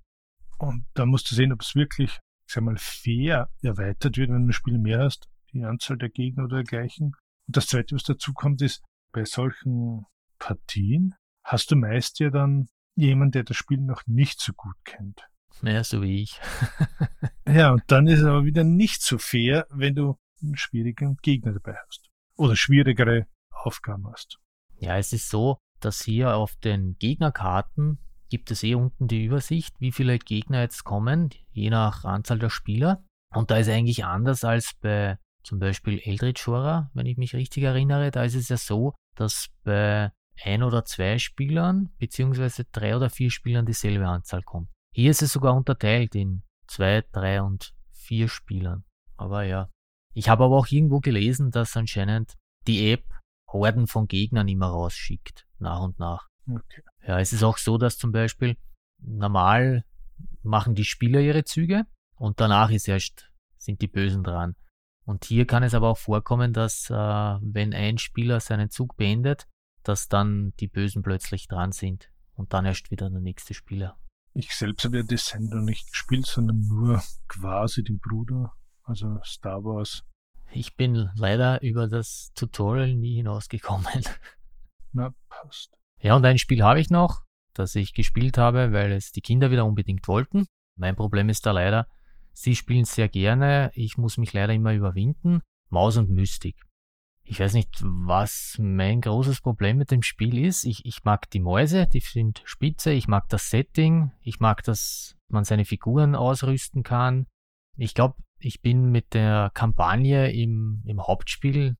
[0.57, 2.19] Und da musst du sehen, ob es wirklich
[2.51, 6.09] ich sag mal, fair erweitert wird, wenn du ein Spiel mehr hast, die Anzahl der
[6.09, 7.13] Gegner oder dergleichen.
[7.47, 8.83] Und das zweite, was dazu kommt, ist,
[9.13, 10.05] bei solchen
[10.37, 15.21] Partien hast du meist ja dann jemand, der das Spiel noch nicht so gut kennt.
[15.61, 16.41] Mehr so wie ich.
[17.47, 21.53] ja, und dann ist es aber wieder nicht so fair, wenn du einen schwierigen Gegner
[21.53, 22.09] dabei hast.
[22.35, 23.27] Oder schwierigere
[23.65, 24.39] Aufgaben hast.
[24.77, 29.75] Ja, es ist so, dass hier auf den Gegnerkarten gibt es eh unten die Übersicht,
[29.79, 33.03] wie viele Gegner jetzt kommen, je nach Anzahl der Spieler.
[33.33, 37.63] Und da ist eigentlich anders als bei zum Beispiel Eldritch Horror, wenn ich mich richtig
[37.63, 38.11] erinnere.
[38.11, 40.11] Da ist es ja so, dass bei
[40.43, 44.69] ein oder zwei Spielern beziehungsweise drei oder vier Spielern dieselbe Anzahl kommt.
[44.93, 48.83] Hier ist es sogar unterteilt in zwei, drei und vier Spielern.
[49.17, 49.69] Aber ja.
[50.13, 52.35] Ich habe aber auch irgendwo gelesen, dass anscheinend
[52.67, 53.03] die App
[53.51, 56.27] Horden von Gegnern immer rausschickt, nach und nach.
[56.47, 56.81] Okay.
[57.05, 58.57] Ja, es ist auch so, dass zum Beispiel
[58.99, 59.83] normal
[60.43, 61.85] machen die Spieler ihre Züge
[62.15, 64.55] und danach ist erst, sind die Bösen dran.
[65.03, 69.47] Und hier kann es aber auch vorkommen, dass äh, wenn ein Spieler seinen Zug beendet,
[69.83, 73.97] dass dann die Bösen plötzlich dran sind und dann erst wieder der nächste Spieler.
[74.33, 79.63] Ich selbst habe ja das Sender nicht gespielt, sondern nur quasi den Bruder, also Star
[79.63, 80.03] Wars.
[80.53, 83.87] Ich bin leider über das Tutorial nie hinausgekommen.
[84.91, 85.77] Na, passt.
[86.01, 89.51] Ja, und ein Spiel habe ich noch, das ich gespielt habe, weil es die Kinder
[89.51, 90.47] wieder unbedingt wollten.
[90.77, 91.87] Mein Problem ist da leider,
[92.33, 95.41] sie spielen sehr gerne, ich muss mich leider immer überwinden.
[95.69, 96.65] Maus und Mystik.
[97.23, 100.65] Ich weiß nicht, was mein großes Problem mit dem Spiel ist.
[100.65, 105.15] Ich, ich mag die Mäuse, die sind spitze, ich mag das Setting, ich mag, dass
[105.29, 107.27] man seine Figuren ausrüsten kann.
[107.77, 111.75] Ich glaube, ich bin mit der Kampagne im, im Hauptspiel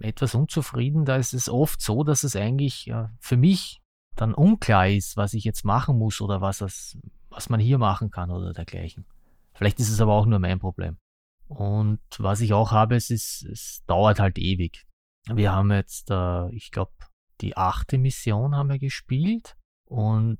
[0.00, 1.04] etwas unzufrieden.
[1.04, 3.80] Da ist es oft so, dass es eigentlich äh, für mich
[4.16, 8.10] dann unklar ist, was ich jetzt machen muss oder was, es, was man hier machen
[8.10, 9.06] kann oder dergleichen.
[9.54, 10.98] Vielleicht ist es aber auch nur mein Problem.
[11.46, 14.86] Und was ich auch habe, es ist, es dauert halt ewig.
[15.28, 16.92] Wir haben jetzt, äh, ich glaube,
[17.40, 20.38] die achte Mission haben wir gespielt und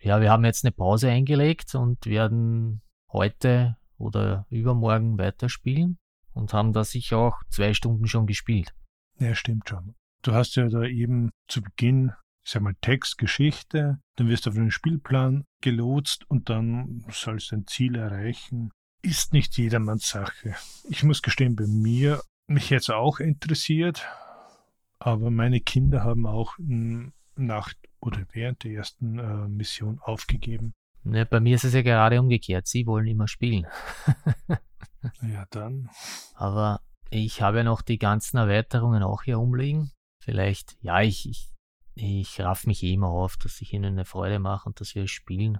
[0.00, 5.98] ja, wir haben jetzt eine Pause eingelegt und werden heute oder übermorgen weiterspielen
[6.32, 8.74] und haben da sicher auch zwei Stunden schon gespielt.
[9.18, 9.94] Ja, stimmt schon.
[10.22, 12.12] Du hast ja da eben zu Beginn,
[12.44, 17.52] ich sag mal, Text, Geschichte, dann wirst du auf den Spielplan gelotst und dann sollst
[17.52, 18.70] du ein Ziel erreichen.
[19.02, 20.54] Ist nicht jedermanns Sache.
[20.88, 24.06] Ich muss gestehen, bei mir mich jetzt auch interessiert,
[24.98, 26.54] aber meine Kinder haben auch
[27.36, 30.74] nach oder während der ersten äh, Mission aufgegeben.
[31.04, 32.66] Ne, bei mir ist es ja gerade umgekehrt.
[32.66, 33.66] Sie wollen immer spielen.
[35.22, 35.90] ja, dann.
[36.34, 39.92] Aber ich habe ja noch die ganzen Erweiterungen auch hier umliegen.
[40.22, 41.52] Vielleicht, ja, ich, ich,
[41.94, 45.06] ich raff mich eh immer auf, dass ich ihnen eine Freude mache und dass wir
[45.06, 45.58] spielen.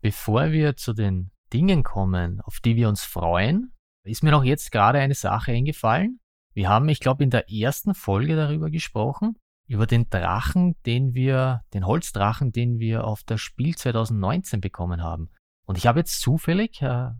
[0.00, 3.72] Bevor wir zu den Dingen kommen, auf die wir uns freuen,
[4.04, 6.18] ist mir noch jetzt gerade eine Sache eingefallen.
[6.52, 11.62] Wir haben, ich glaube, in der ersten Folge darüber gesprochen, über den Drachen, den wir,
[11.72, 15.30] den Holzdrachen, den wir auf das Spiel 2019 bekommen haben.
[15.66, 17.10] Und ich habe jetzt zufällig, äh,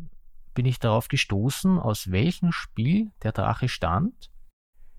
[0.52, 4.30] bin ich darauf gestoßen, aus welchem Spiel der Drache stammt.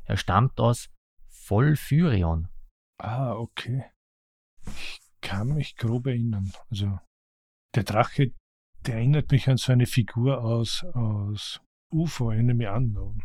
[0.03, 0.89] Er stammt aus
[1.29, 2.47] Volfyrion.
[2.97, 3.85] Ah, okay.
[4.65, 6.51] Ich kann mich grob erinnern.
[6.69, 6.99] Also,
[7.75, 8.33] der Drache,
[8.85, 13.23] der erinnert mich an so eine Figur aus, aus UFO Enemy Unknown.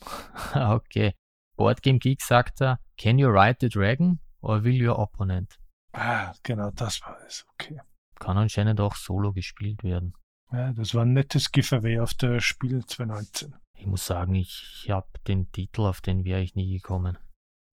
[0.54, 1.14] okay.
[1.62, 5.60] Boardgame Geek sagt er, can you ride the dragon or will your opponent?
[5.92, 7.80] Ah, genau, das war es, okay.
[8.16, 10.12] Kann anscheinend auch solo gespielt werden.
[10.50, 13.54] Ja, das war ein nettes Giveaway auf der Spiel 2019.
[13.78, 17.16] Ich muss sagen, ich habe den Titel, auf den wäre ich nie gekommen.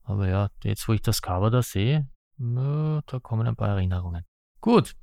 [0.03, 4.23] Aber ja, jetzt wo ich das Cover da sehe, da kommen ein paar Erinnerungen.
[4.61, 4.95] Gut,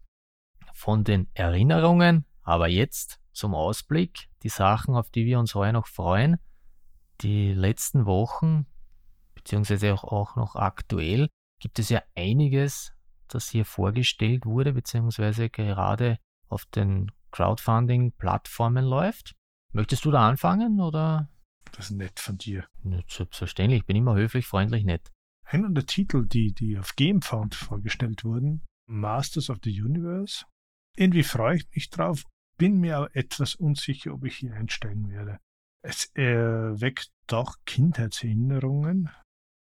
[0.75, 5.89] von den Erinnerungen, aber jetzt zum Ausblick, die Sachen, auf die wir uns heuer noch
[5.89, 6.39] freuen
[7.23, 8.67] die letzten Wochen,
[9.47, 11.29] beziehungsweise auch, auch noch aktuell,
[11.61, 12.93] gibt es ja einiges,
[13.29, 19.37] das hier vorgestellt wurde, beziehungsweise gerade auf den Crowdfunding-Plattformen läuft.
[19.73, 21.31] Möchtest du da anfangen oder?
[21.73, 22.67] Das ist nett von dir.
[22.83, 25.13] Nicht selbstverständlich, ich bin immer höflich, freundlich, nett.
[25.45, 30.45] Einer der Titel, die, die auf GameFound vorgestellt wurden, Masters of the Universe.
[30.97, 32.25] Irgendwie freue ich mich drauf,
[32.59, 35.39] bin mir aber etwas unsicher, ob ich hier einsteigen werde.
[35.83, 39.11] Es äh, weckt doch Kindheitserinnerungen,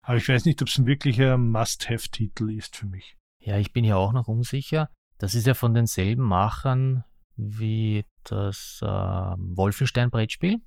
[0.05, 3.17] aber ich weiß nicht, ob es ein wirklicher Must-Have-Titel ist für mich.
[3.41, 4.91] Ja, ich bin ja auch noch unsicher.
[5.19, 7.05] Das ist ja von denselben Machern
[7.37, 10.61] wie das äh, Wolfenstein-Brettspiel,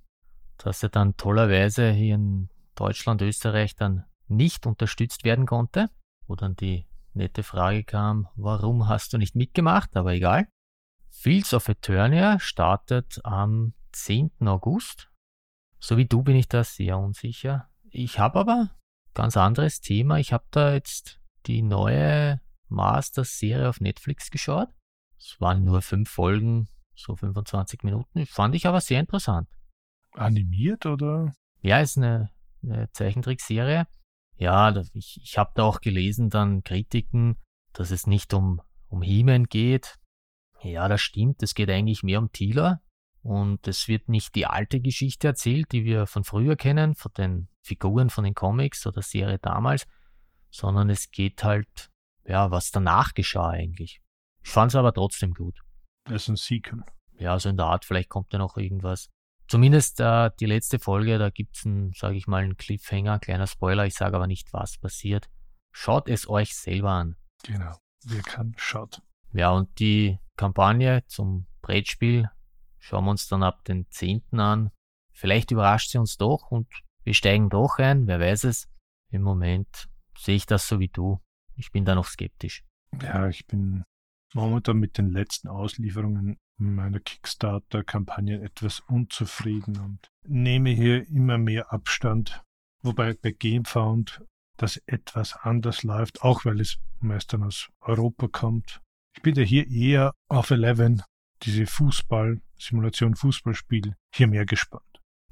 [0.58, 5.90] das ja dann tollerweise hier in Deutschland, Österreich dann nicht unterstützt werden konnte,
[6.28, 10.48] wo dann die nette Frage kam, warum hast du nicht mitgemacht, aber egal.
[11.10, 14.32] Fields of Eternia startet am 10.
[14.42, 15.10] August
[15.80, 17.70] so wie du bin ich da sehr unsicher.
[17.90, 18.72] Ich habe aber
[19.18, 20.20] ganz anderes Thema.
[20.20, 24.70] Ich habe da jetzt die neue Masters-Serie auf Netflix geschaut.
[25.18, 28.28] Es waren nur fünf Folgen, so 25 Minuten.
[28.28, 29.50] Fand ich aber sehr interessant.
[30.12, 31.34] Animiert oder?
[31.62, 32.30] Ja, ist eine,
[32.62, 33.88] eine Zeichentrickserie.
[34.38, 37.38] Ja, ich, ich habe da auch gelesen dann Kritiken,
[37.74, 39.96] dass es nicht um, um He-Man geht.
[40.62, 41.42] Ja, das stimmt.
[41.42, 42.82] Es geht eigentlich mehr um Tila.
[43.24, 47.50] Und es wird nicht die alte Geschichte erzählt, die wir von früher kennen, von den
[47.68, 49.88] Figuren von den Comics oder Serie damals,
[50.50, 51.90] sondern es geht halt,
[52.26, 54.02] ja, was danach geschah eigentlich.
[54.44, 55.62] Ich fand es aber trotzdem gut.
[56.06, 56.84] Das ist ein Sequel.
[57.20, 59.10] Ja, so in der Art, vielleicht kommt ja noch irgendwas.
[59.48, 63.48] Zumindest äh, die letzte Folge, da gibt es einen, sage ich mal, einen Cliffhanger, kleiner
[63.48, 65.30] Spoiler, ich sage aber nicht, was passiert.
[65.72, 67.16] Schaut es euch selber an.
[67.44, 69.02] Genau, wer kann, schaut.
[69.34, 72.30] Ja, und die Kampagne zum Brettspiel
[72.88, 74.40] Schauen wir uns dann ab den 10.
[74.40, 74.72] an.
[75.12, 76.68] Vielleicht überrascht sie uns doch und
[77.08, 78.68] wir steigen doch ein, wer weiß es.
[79.12, 81.22] Im Moment sehe ich das so wie du.
[81.56, 82.66] Ich bin da noch skeptisch.
[83.02, 83.86] Ja, ich bin
[84.34, 92.44] momentan mit den letzten Auslieferungen meiner Kickstarter-Kampagne etwas unzufrieden und nehme hier immer mehr Abstand.
[92.84, 94.26] Wobei bei GameFound
[94.58, 98.82] das etwas anders läuft, auch weil es meist dann aus Europa kommt.
[99.16, 101.04] Ich bin ja hier eher auf Eleven
[101.44, 104.84] diese Fußball, Simulation Fußballspiel hier mehr gespannt.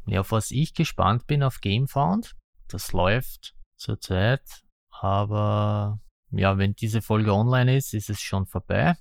[0.08, 2.36] Ja, auf was ich gespannt bin auf GameFound,
[2.68, 6.00] das läuft zurzeit, aber
[6.32, 8.96] ja, wenn diese Folge online ist, ist es schon vorbei.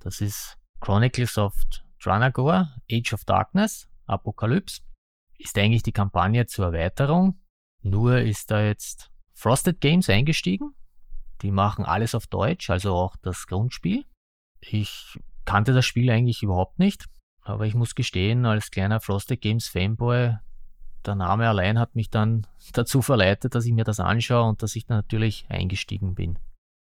[0.00, 1.54] Das ist Chronicles of
[2.02, 4.80] Dranagor, Age of Darkness, Apokalypse.
[5.38, 7.40] Ist eigentlich die Kampagne zur Erweiterung.
[7.82, 10.74] Nur ist da jetzt Frosted Games eingestiegen.
[11.42, 14.04] Die machen alles auf Deutsch, also auch das Grundspiel.
[14.60, 17.06] Ich kannte das Spiel eigentlich überhaupt nicht,
[17.40, 20.34] aber ich muss gestehen, als kleiner Frosted Games Fanboy,
[21.06, 24.76] der Name allein hat mich dann dazu verleitet, dass ich mir das anschaue und dass
[24.76, 26.38] ich dann natürlich eingestiegen bin.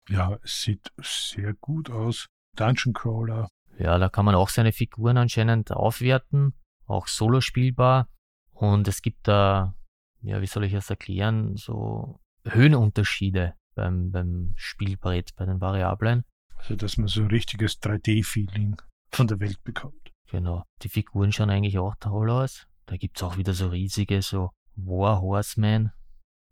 [0.09, 2.28] Ja, es sieht sehr gut aus.
[2.55, 3.47] Dungeon Crawler.
[3.80, 6.53] Ja, da kann man auch seine Figuren anscheinend aufwerten,
[6.86, 8.07] auch solo spielbar.
[8.51, 9.76] Und es gibt da,
[10.22, 16.24] ja, wie soll ich das erklären, so Höhenunterschiede beim, beim Spielbrett, bei den Variablen.
[16.57, 20.11] Also, dass man so ein richtiges 3D-Feeling von der Welt bekommt.
[20.30, 20.64] Genau.
[20.82, 22.68] Die Figuren schauen eigentlich auch toll aus.
[22.86, 25.91] Da gibt's auch wieder so riesige, so War Horsemen.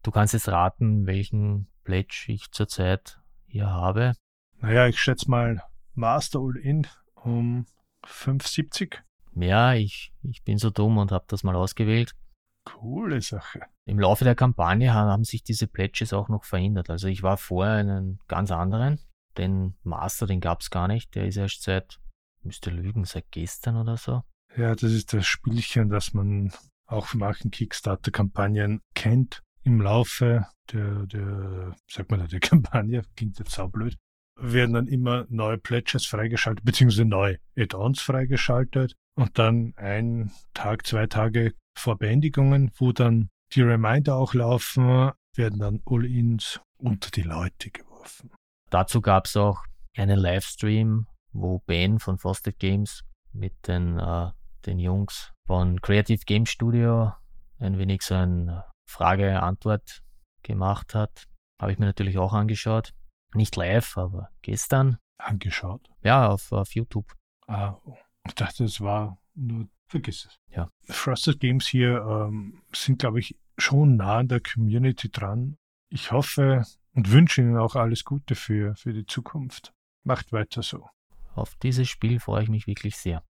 [0.03, 4.13] Du kannst jetzt raten, welchen Pledge ich zurzeit hier habe.
[4.59, 5.63] Naja, ich schätze mal
[5.93, 7.65] Master All-In um
[8.05, 8.97] 5,70.
[9.35, 12.15] Ja, ich, ich bin so dumm und habe das mal ausgewählt.
[12.63, 13.61] Coole Sache.
[13.85, 16.89] Im Laufe der Kampagne haben sich diese Pledges auch noch verändert.
[16.89, 18.99] Also ich war vorher in einem ganz anderen.
[19.37, 21.15] Den Master, den gab's gar nicht.
[21.15, 21.99] Der ist erst seit,
[22.43, 24.23] müsste lügen, seit gestern oder so.
[24.57, 26.51] Ja, das ist das Spielchen, das man
[26.85, 29.41] auch von manchen Kickstarter-Kampagnen kennt.
[29.63, 33.97] Im Laufe der, der, sag mal, der Kampagne, klingt jetzt saublöd,
[34.39, 41.07] werden dann immer neue Pledges freigeschaltet, beziehungsweise neue Add-ons freigeschaltet und dann ein Tag, zwei
[41.07, 47.69] Tage vor Beendigungen, wo dann die Reminder auch laufen, werden dann All-Ins unter die Leute
[47.69, 48.31] geworfen.
[48.69, 49.63] Dazu gab's auch
[49.95, 54.31] einen Livestream, wo Ben von Frosted Games mit den, äh,
[54.61, 57.13] den Jungs von Creative Game Studio
[57.59, 60.01] ein wenig so ein Frage-Antwort
[60.43, 61.27] gemacht hat.
[61.61, 62.93] Habe ich mir natürlich auch angeschaut.
[63.33, 64.97] Nicht live, aber gestern.
[65.17, 65.87] Angeschaut?
[66.03, 67.13] Ja, auf, auf YouTube.
[67.47, 67.75] Ah,
[68.25, 70.39] ich dachte, es war nur, vergiss es.
[70.55, 70.69] Ja.
[70.85, 75.57] Frosted Games hier ähm, sind, glaube ich, schon nah an der Community dran.
[75.89, 79.73] Ich hoffe und wünsche Ihnen auch alles Gute für, für die Zukunft.
[80.03, 80.89] Macht weiter so.
[81.35, 83.23] Auf dieses Spiel freue ich mich wirklich sehr.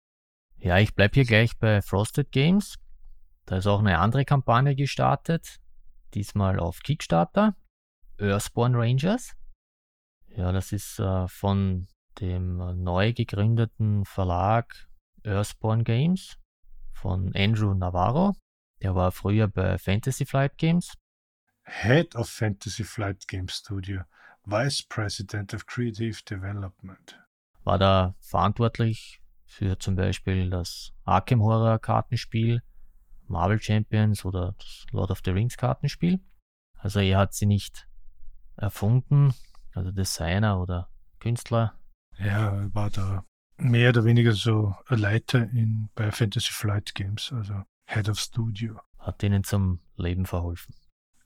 [0.63, 2.75] Ja, ich bleibe hier gleich bei Frosted Games.
[3.47, 5.59] Da ist auch eine andere Kampagne gestartet,
[6.13, 7.55] diesmal auf Kickstarter.
[8.19, 9.33] Earthborn Rangers.
[10.27, 11.87] Ja, das ist äh, von
[12.19, 14.87] dem neu gegründeten Verlag
[15.23, 16.37] Earthborn Games
[16.93, 18.35] von Andrew Navarro.
[18.83, 20.93] Der war früher bei Fantasy Flight Games.
[21.63, 24.03] Head of Fantasy Flight Game Studio,
[24.45, 27.19] Vice President of Creative Development.
[27.63, 29.20] War da verantwortlich
[29.51, 32.61] für zum Beispiel das Arkham Horror Kartenspiel,
[33.27, 36.21] Marvel Champions oder das Lord of the Rings Kartenspiel.
[36.77, 37.87] Also er hat sie nicht
[38.55, 39.33] erfunden,
[39.73, 40.89] also Designer oder
[41.19, 41.77] Künstler.
[42.17, 43.25] Ja, er war da
[43.57, 48.79] mehr oder weniger so ein Leiter in, bei Fantasy Flight Games, also Head of Studio.
[48.99, 50.75] Hat denen zum Leben verholfen.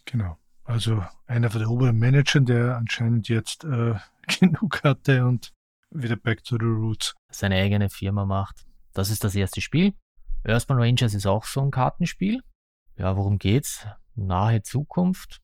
[0.05, 0.38] Genau.
[0.63, 3.93] Also einer von den oberen Managern, der anscheinend jetzt äh,
[4.39, 5.53] genug hatte und
[5.96, 7.14] wieder back to the roots.
[7.32, 8.66] Seine eigene Firma macht.
[8.93, 9.93] Das ist das erste Spiel.
[10.43, 12.41] Earthbound Rangers ist auch so ein Kartenspiel.
[12.98, 13.88] Ja, worum geht's?
[14.16, 15.41] Nahe Zukunft.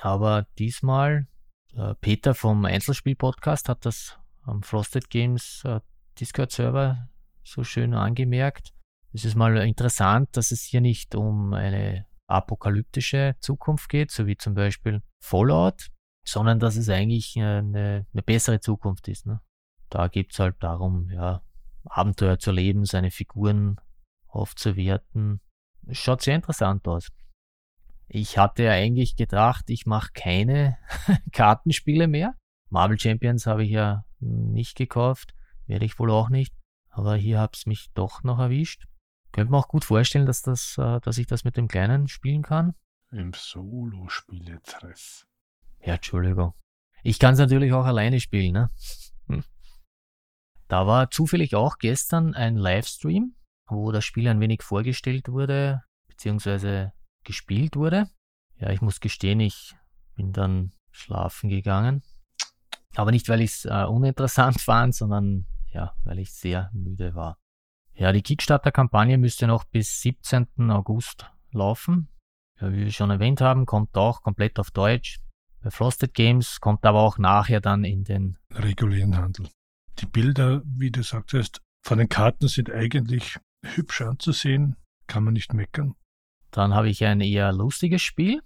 [0.00, 1.26] Aber diesmal,
[1.74, 5.80] äh, Peter vom Einzelspiel-Podcast hat das am Frosted Games äh,
[6.20, 7.08] Discord-Server
[7.44, 8.72] so schön angemerkt.
[9.12, 14.36] Es ist mal interessant, dass es hier nicht um eine apokalyptische Zukunft geht, so wie
[14.36, 15.90] zum Beispiel Fallout,
[16.24, 19.26] sondern dass es eigentlich eine, eine bessere Zukunft ist.
[19.26, 19.40] Ne?
[19.92, 21.42] Da geht's halt darum, ja,
[21.84, 23.78] Abenteuer zu leben, seine Figuren
[24.26, 25.42] aufzuwerten.
[25.86, 27.08] Es schaut sehr interessant aus.
[28.08, 30.78] Ich hatte ja eigentlich gedacht, ich mache keine
[31.32, 32.34] Kartenspiele mehr.
[32.70, 35.34] Marvel Champions habe ich ja nicht gekauft,
[35.66, 36.54] werde ich wohl auch nicht.
[36.88, 38.86] Aber hier hab's mich doch noch erwischt.
[39.30, 42.42] Könnte man auch gut vorstellen, dass, das, äh, dass ich das mit dem Kleinen spielen
[42.42, 42.74] kann.
[43.10, 45.26] Im Solo-Spieletreff.
[45.84, 46.54] Ja, Entschuldigung.
[47.02, 48.54] Ich kann es natürlich auch alleine spielen.
[48.54, 48.70] Ne?
[50.72, 53.34] Da war zufällig auch gestern ein Livestream,
[53.68, 56.94] wo das Spiel ein wenig vorgestellt wurde, beziehungsweise
[57.24, 58.08] gespielt wurde.
[58.56, 59.74] Ja, ich muss gestehen, ich
[60.14, 62.02] bin dann schlafen gegangen.
[62.94, 65.44] Aber nicht, weil ich es äh, uninteressant fand, sondern
[65.74, 67.36] ja, weil ich sehr müde war.
[67.92, 70.70] Ja, die Kickstarter-Kampagne müsste noch bis 17.
[70.70, 72.08] August laufen.
[72.62, 75.20] Ja, wie wir schon erwähnt haben, kommt auch komplett auf Deutsch.
[75.60, 79.50] Bei Frosted Games kommt aber auch nachher dann in den regulären Handel.
[79.98, 84.76] Die Bilder, wie du sagtest, von den Karten sind eigentlich hübsch anzusehen,
[85.06, 85.94] kann man nicht meckern.
[86.50, 88.42] Dann habe ich ein eher lustiges Spiel.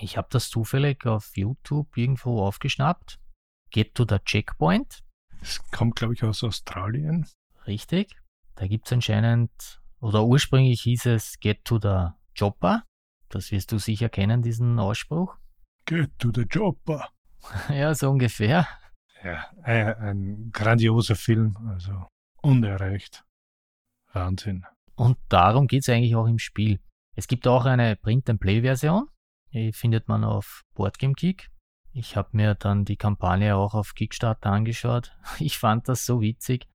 [0.00, 3.18] Ich habe das zufällig auf YouTube irgendwo aufgeschnappt.
[3.70, 5.02] Get to the Checkpoint.
[5.40, 7.26] Es kommt, glaube ich, aus Australien.
[7.66, 8.16] Richtig.
[8.54, 12.84] Da gibt es anscheinend, oder ursprünglich hieß es Get to the Chopper.
[13.28, 15.36] Das wirst du sicher kennen, diesen Ausspruch.
[15.84, 17.08] Get to the chopper.
[17.68, 18.66] ja, so ungefähr.
[19.24, 22.06] Ja, ein, ein grandioser Film, also
[22.42, 23.24] unerreicht.
[24.12, 24.64] Wahnsinn.
[24.94, 26.80] Und darum geht es eigentlich auch im Spiel.
[27.14, 29.08] Es gibt auch eine Print-and-Play-Version.
[29.52, 31.50] Die findet man auf Boardgame Geek.
[31.92, 35.16] Ich habe mir dann die Kampagne auch auf Kickstarter angeschaut.
[35.38, 36.68] Ich fand das so witzig.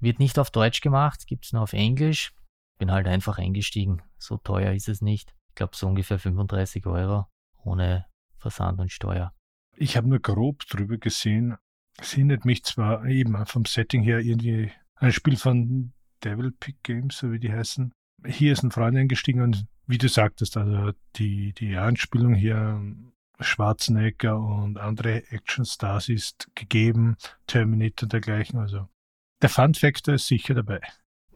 [0.00, 2.32] Wird nicht auf Deutsch gemacht, gibt's nur auf Englisch.
[2.78, 4.02] Bin halt einfach eingestiegen.
[4.18, 5.34] So teuer ist es nicht.
[5.48, 7.26] Ich glaube so ungefähr 35 Euro
[7.64, 9.32] ohne Versand und Steuer.
[9.76, 11.56] Ich habe nur grob drüber gesehen.
[12.00, 15.92] Es hindert mich zwar eben vom Setting her irgendwie ein Spiel von
[16.24, 17.92] Devil Pick Games, so wie die heißen.
[18.26, 22.80] Hier ist ein Freund eingestiegen und wie du sagtest, also die, die Anspielung hier
[23.40, 28.58] Schwarzenegger und andere Actionstars ist gegeben, Terminator und dergleichen.
[28.58, 28.88] Also
[29.40, 30.80] der Fun Factor ist sicher dabei.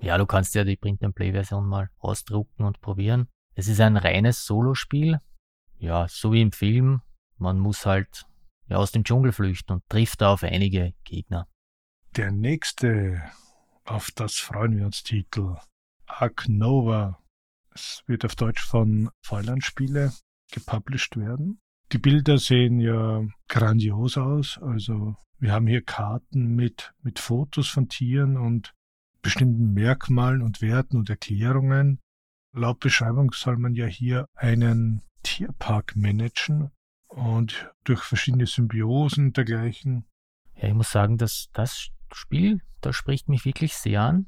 [0.01, 3.29] Ja, du kannst ja die Print-and-Play-Version mal ausdrucken und probieren.
[3.55, 5.21] Es ist ein reines Solospiel.
[5.79, 7.03] Ja, so wie im Film.
[7.39, 8.25] Man muss halt
[8.69, 11.47] ja, aus dem Dschungel flüchten und trifft auf einige Gegner.
[12.17, 13.23] Der nächste,
[13.85, 15.57] auf das freuen wir uns, Titel
[16.07, 17.19] Ark Nova.
[17.75, 20.13] Es wird auf Deutsch von Feuerland Spiele
[20.53, 21.61] gepublished werden.
[21.93, 24.59] Die Bilder sehen ja grandios aus.
[24.63, 28.75] Also wir haben hier Karten mit, mit Fotos von Tieren und
[29.23, 31.99] bestimmten Merkmalen und Werten und Erklärungen.
[32.55, 36.71] Laut Beschreibung soll man ja hier einen Tierpark managen
[37.15, 40.07] und durch verschiedene Symbiosen dergleichen.
[40.57, 44.27] Ja, ich muss sagen, dass das Spiel, das spricht mich wirklich sehr an.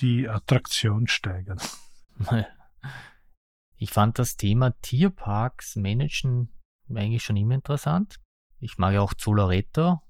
[0.00, 1.58] Die Attraktion steigern.
[3.80, 6.52] Ich fand das Thema Tierparks managen
[6.92, 8.16] eigentlich schon immer interessant.
[8.58, 10.00] Ich mag ja auch Zoloretto.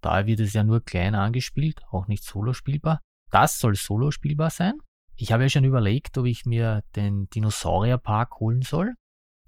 [0.00, 3.00] Da wird es ja nur klein angespielt, auch nicht solo spielbar.
[3.30, 4.74] Das soll solo spielbar sein.
[5.14, 8.94] Ich habe ja schon überlegt, ob ich mir den Dinosaurierpark holen soll.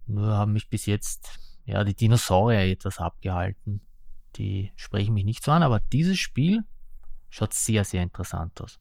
[0.07, 3.83] Nur haben mich bis jetzt ja die Dinosaurier etwas abgehalten.
[4.37, 6.65] Die sprechen mich nicht so an, aber dieses Spiel
[7.29, 8.79] schaut sehr, sehr interessant aus.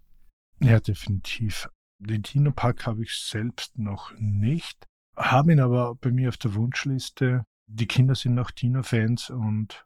[0.61, 1.69] Ja, definitiv.
[1.99, 7.45] Den Dino-Park habe ich selbst noch nicht, habe ihn aber bei mir auf der Wunschliste
[7.67, 9.85] die Kinder sind noch Tina-Fans und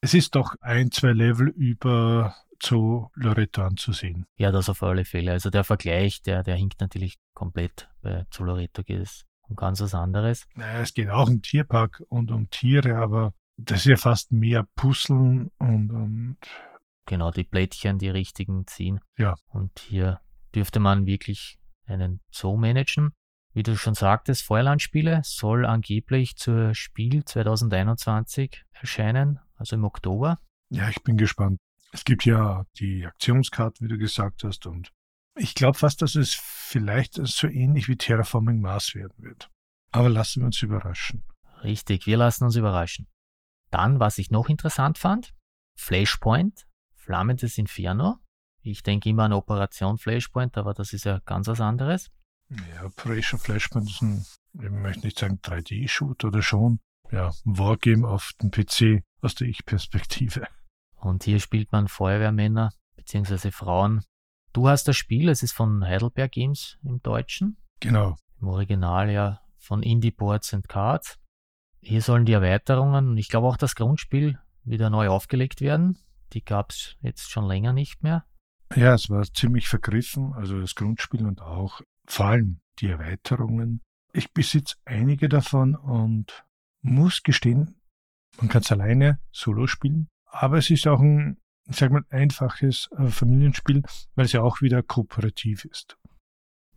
[0.00, 4.26] es ist doch ein, zwei Level über zu Loretto anzusehen.
[4.36, 5.32] Ja, das auf alle Fälle.
[5.32, 7.88] Also der Vergleich, der, der hinkt natürlich komplett.
[8.02, 10.46] Bei zu Loretto geht es um ganz was anderes.
[10.54, 14.66] Naja, es geht auch um Tierpark und um Tiere, aber das ist ja fast mehr
[14.76, 16.36] Puzzeln und, und
[17.08, 19.00] Genau, die Plättchen, die richtigen ziehen.
[19.16, 19.34] Ja.
[19.46, 20.20] Und hier
[20.54, 23.12] dürfte man wirklich einen Zoo managen.
[23.54, 30.38] Wie du schon sagtest, Feuerlandspiele soll angeblich zur Spiel 2021 erscheinen, also im Oktober.
[30.68, 31.58] Ja, ich bin gespannt.
[31.92, 34.92] Es gibt ja die Aktionskarten, wie du gesagt hast, und
[35.38, 39.50] ich glaube fast, dass es vielleicht so ähnlich wie Terraforming Mars werden wird.
[39.90, 41.24] Aber lassen wir uns überraschen.
[41.62, 43.06] Richtig, wir lassen uns überraschen.
[43.70, 45.34] Dann, was ich noch interessant fand,
[45.76, 48.18] Flashpoint, Flammendes Inferno.
[48.60, 52.10] Ich denke immer an Operation Flashpoint, aber das ist ja ganz was anderes.
[52.50, 54.24] Ja, Operation Flashpoint ist ein,
[54.54, 56.80] ich möchte nicht sagen 3D-Shoot oder schon,
[57.10, 60.46] ja, ein Wargame auf dem PC aus der Ich-Perspektive.
[60.96, 63.50] Und hier spielt man Feuerwehrmänner bzw.
[63.50, 64.04] Frauen.
[64.52, 67.56] Du hast das Spiel, es ist von Heidelberg Games im Deutschen.
[67.80, 68.16] Genau.
[68.40, 71.18] Im Original ja von Indie Boards and Cards.
[71.80, 75.98] Hier sollen die Erweiterungen und ich glaube auch das Grundspiel wieder neu aufgelegt werden.
[76.32, 78.24] Die gab es jetzt schon länger nicht mehr.
[78.74, 83.80] Ja, es war ziemlich vergriffen, also das Grundspiel und auch vor allem die Erweiterungen.
[84.12, 86.44] Ich besitze einige davon und
[86.82, 87.80] muss gestehen,
[88.38, 91.38] man kann es alleine solo spielen, aber es ist auch ein,
[91.68, 93.82] sag mal, einfaches äh, Familienspiel,
[94.14, 95.96] weil es ja auch wieder kooperativ ist.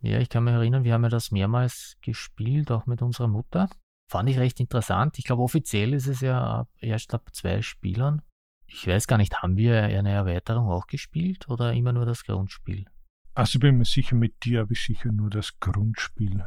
[0.00, 3.68] Ja, ich kann mich erinnern, wir haben ja das mehrmals gespielt, auch mit unserer Mutter.
[4.10, 5.18] Fand ich recht interessant.
[5.18, 8.22] Ich glaube, offiziell ist es ja erst ab zwei Spielern.
[8.66, 12.86] Ich weiß gar nicht, haben wir eine Erweiterung auch gespielt oder immer nur das Grundspiel?
[13.34, 16.46] Also bin mir sicher, mit dir habe ich sicher nur das Grundspiel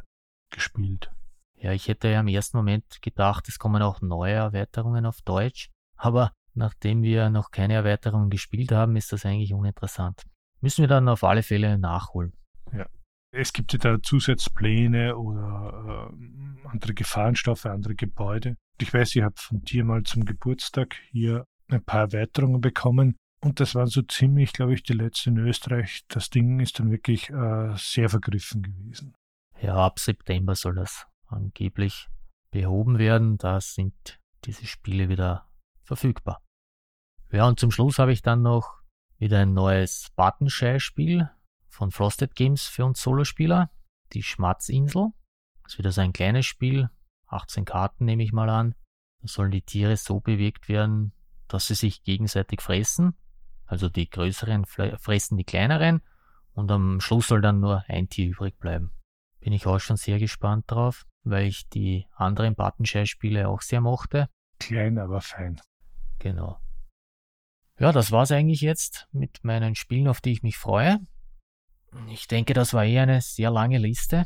[0.51, 1.11] gespielt.
[1.55, 5.71] Ja, ich hätte ja im ersten Moment gedacht, es kommen auch neue Erweiterungen auf Deutsch,
[5.95, 10.23] aber nachdem wir noch keine Erweiterungen gespielt haben, ist das eigentlich uninteressant.
[10.61, 12.33] Müssen wir dann auf alle Fälle nachholen.
[12.73, 12.87] Ja.
[13.31, 18.55] Es gibt ja da Zusatzpläne oder äh, andere Gefahrenstoffe, andere Gebäude.
[18.79, 23.15] Ich weiß, ich habe von dir mal zum Geburtstag hier ein paar Erweiterungen bekommen.
[23.41, 26.03] Und das waren so ziemlich, glaube ich, die letzte in Österreich.
[26.07, 29.13] Das Ding ist dann wirklich äh, sehr vergriffen gewesen.
[29.61, 32.07] Ja, ab September soll das angeblich
[32.51, 33.37] behoben werden.
[33.37, 35.47] Da sind diese Spiele wieder
[35.83, 36.41] verfügbar.
[37.35, 38.81] Ja, und zum Schluss habe ich dann noch
[39.17, 41.29] wieder ein neues Buttonshy-Spiel
[41.67, 43.69] von Frosted Games für uns Solospieler,
[44.13, 45.09] die Schmatzinsel.
[45.61, 46.89] Das ist wieder so ein kleines Spiel,
[47.27, 48.73] 18 Karten nehme ich mal an.
[49.21, 51.11] Da sollen die Tiere so bewegt werden,
[51.49, 53.17] dass sie sich gegenseitig fressen.
[53.65, 56.03] Also die größeren fressen die kleineren
[56.53, 58.91] und am Schluss soll dann nur ein Tier übrig bleiben.
[59.41, 64.29] Bin ich auch schon sehr gespannt drauf, weil ich die anderen Buttonshare-Spiele auch sehr mochte.
[64.57, 65.59] Klein, aber fein.
[66.19, 66.61] Genau.
[67.77, 70.99] Ja, das war's eigentlich jetzt mit meinen Spielen, auf die ich mich freue.
[72.09, 74.25] Ich denke, das war eher eine sehr lange Liste.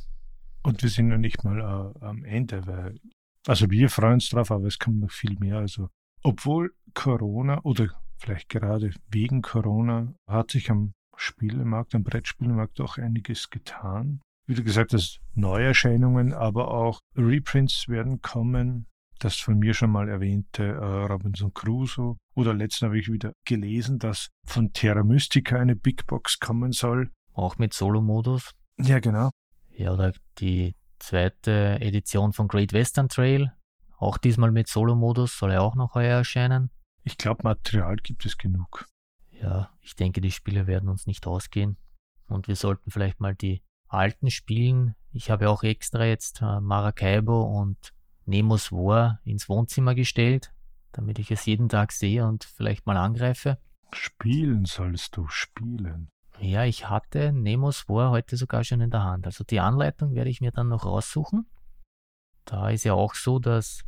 [0.64, 3.00] Und wir sind noch nicht mal äh, am Ende, weil,
[3.48, 5.58] also wir freuen uns drauf, aber es kommt noch viel mehr.
[5.58, 5.90] Also,
[6.24, 13.50] obwohl Corona oder vielleicht gerade wegen Corona hat sich am Spielemarkt, am Brettspielmarkt auch einiges
[13.50, 14.22] getan.
[14.46, 18.88] Wie gesagt hast, Neuerscheinungen, aber auch Reprints werden kommen.
[19.20, 22.18] Das von mir schon mal erwähnte äh, Robinson Crusoe.
[22.36, 27.12] Oder letztens habe ich wieder gelesen, dass von Terra Mystica eine Big Box kommen soll.
[27.34, 28.52] Auch mit Solo-Modus.
[28.78, 29.30] Ja, genau.
[29.72, 33.52] Ja, oder die zweite Edition von Great Western Trail.
[33.98, 36.70] Auch diesmal mit Solo-Modus soll ja auch noch heuer erscheinen.
[37.04, 38.88] Ich glaube, Material gibt es genug.
[39.32, 41.78] Ja, ich denke, die Spiele werden uns nicht ausgehen.
[42.28, 44.96] Und wir sollten vielleicht mal die alten spielen.
[45.12, 47.94] Ich habe auch extra jetzt äh, Maracaibo und
[48.30, 50.54] Nemos War ins Wohnzimmer gestellt,
[50.92, 53.58] damit ich es jeden Tag sehe und vielleicht mal angreife.
[53.92, 56.10] Spielen sollst du spielen.
[56.40, 59.26] Ja, ich hatte Nemos War heute sogar schon in der Hand.
[59.26, 61.48] Also die Anleitung werde ich mir dann noch raussuchen.
[62.46, 63.84] Da ist ja auch so, dass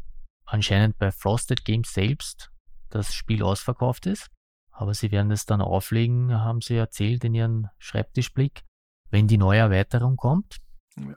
[0.46, 2.52] anscheinend bei Frosted Games selbst
[2.90, 4.30] das Spiel ausverkauft ist.
[4.72, 8.64] Aber sie werden es dann auflegen, haben sie erzählt in ihrem Schreibtischblick,
[9.12, 10.58] wenn die neue Erweiterung kommt.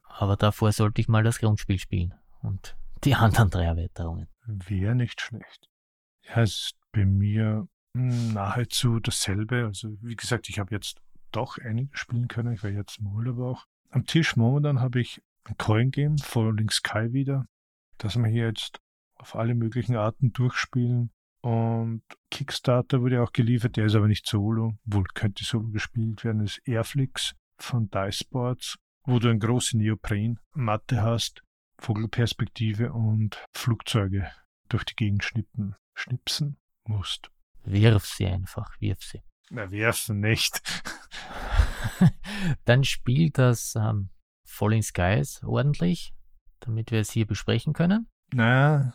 [0.04, 4.28] Aber davor sollte ich mal das Grundspiel spielen und die anderen drei Erweiterungen.
[4.46, 5.68] Wäre nicht schlecht.
[6.22, 9.64] Ja, ist bei mir nahezu dasselbe.
[9.66, 11.00] Also wie gesagt, ich habe jetzt
[11.32, 12.54] doch einige spielen können.
[12.54, 13.64] Ich war jetzt im Urlaub auch.
[13.90, 17.46] Am Tisch momentan habe ich ein Coin Game, Falling Sky wieder,
[17.98, 18.80] dass wir hier jetzt
[19.16, 21.10] auf alle möglichen Arten durchspielen.
[21.42, 26.40] Und Kickstarter wurde auch geliefert, der ist aber nicht solo, wohl könnte solo gespielt werden,
[26.40, 31.43] das ist Airflix von Dice Sports, wo du eine große Neopren-Matte hast,
[31.78, 34.30] Vogelperspektive und Flugzeuge
[34.68, 37.30] durch die Gegend schnippen, schnipsen musst.
[37.64, 39.22] Wirf sie einfach, wirf sie.
[39.50, 40.62] Na, werfen nicht.
[42.64, 44.10] Dann spielt das ähm,
[44.46, 46.14] Falling Skies ordentlich,
[46.60, 48.08] damit wir es hier besprechen können.
[48.32, 48.94] Na,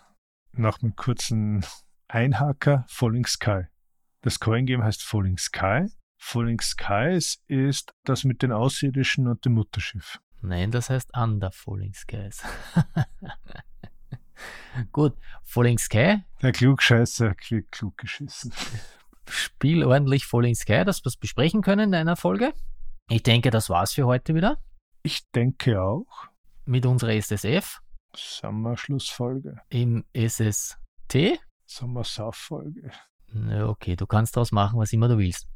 [0.52, 1.66] nach einem kurzen
[2.08, 3.66] Einhaker Falling Sky.
[4.22, 5.86] Das Coin-Game heißt Falling Sky.
[6.18, 10.20] Falling Skies ist das mit den Außerirdischen und dem Mutterschiff.
[10.42, 12.44] Nein, das heißt Under Falling Skies.
[14.92, 16.24] Gut, Falling Sky.
[16.42, 18.54] Der Klugscheißer kriegt klug geschissen.
[19.28, 22.54] Spiel ordentlich Falling Sky, dass wir es besprechen können in einer Folge.
[23.10, 24.58] Ich denke, das war's für heute wieder.
[25.04, 26.28] Ich denke auch.
[26.66, 27.80] Mit unserer SSF.
[28.16, 29.58] Sommerschlussfolge.
[29.70, 31.40] Im SST.
[31.66, 32.92] Sommersauffolge.
[33.64, 35.48] Okay, du kannst daraus machen, was immer du willst.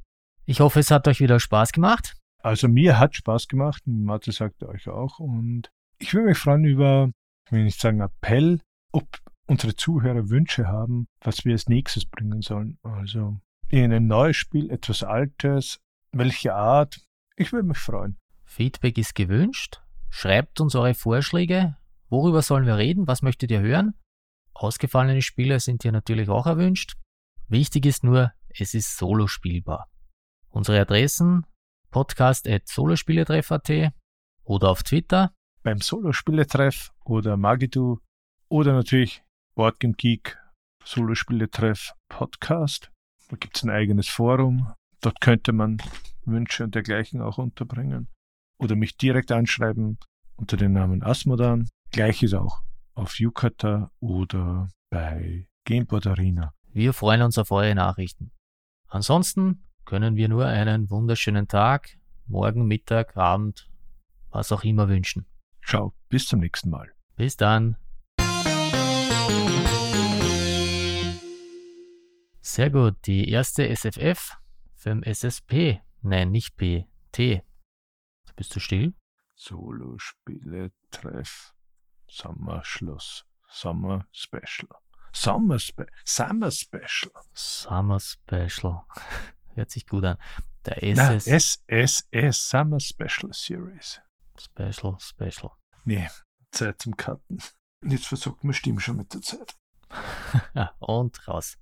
[0.46, 2.16] Ich hoffe, es hat euch wieder Spaß gemacht.
[2.44, 5.20] Also mir hat Spaß gemacht, Mathe sagte euch auch.
[5.20, 7.10] Und ich würde mich freuen über,
[7.46, 8.60] ich will nicht sagen Appell,
[8.92, 9.08] ob
[9.48, 12.78] unsere Zuhörer Wünsche haben, was wir als nächstes bringen sollen.
[12.84, 13.40] Also
[13.72, 15.80] ein neues Spiel, etwas Altes,
[16.12, 17.02] welche Art.
[17.38, 18.18] Ich würde mich freuen.
[18.44, 19.82] Feedback ist gewünscht.
[20.10, 21.78] Schreibt uns eure Vorschläge.
[22.10, 23.08] Worüber sollen wir reden?
[23.08, 23.96] Was möchtet ihr hören?
[24.54, 26.98] Ausgefallene Spiele sind hier natürlich auch erwünscht.
[27.48, 29.90] Wichtig ist nur, es ist solo spielbar.
[30.50, 31.46] Unsere Adressen
[31.94, 33.94] podcast.solospieletreff.at
[34.44, 35.32] oder auf Twitter.
[35.62, 38.00] Beim Solospieletreff oder Magidu
[38.50, 39.24] oder natürlich
[39.56, 40.38] Boardgame Geek
[40.84, 42.92] Solospieletreff Podcast.
[43.30, 44.74] Da gibt es ein eigenes Forum.
[45.02, 45.78] Dort könnte man
[46.26, 48.10] Wünsche und dergleichen auch unterbringen.
[48.58, 50.00] Oder mich direkt anschreiben
[50.36, 51.70] unter dem Namen Asmodan.
[51.92, 52.64] Gleiches auch
[52.96, 56.54] auf Yukata oder bei Gameboard Arena.
[56.72, 58.32] Wir freuen uns auf eure Nachrichten.
[58.88, 63.70] Ansonsten können wir nur einen wunderschönen Tag, morgen, Mittag, Abend,
[64.30, 65.26] was auch immer wünschen.
[65.66, 66.92] Ciao, bis zum nächsten Mal.
[67.16, 67.78] Bis dann.
[72.42, 74.38] Sehr gut, die erste SFF
[74.76, 75.82] für SSP.
[76.02, 77.44] Nein, nicht P, T.
[78.36, 78.94] Bist du still?
[79.36, 81.54] Solo-Spiele, Treff.
[82.08, 83.26] Sommerschluss.
[83.50, 84.70] Summer Special.
[85.14, 87.12] Summer, Spe Summer Special.
[87.34, 88.86] Summer Special.
[89.56, 90.18] Hört sich gut an.
[90.66, 91.64] Der SS.
[91.68, 94.02] Na, SSS Summer Special Series.
[94.40, 95.52] Special, Special.
[95.86, 96.10] Nee,
[96.52, 97.42] Zeit zum Cutten.
[97.86, 99.56] Jetzt versucht man Stimme schon mit der Zeit.
[100.80, 101.58] und raus.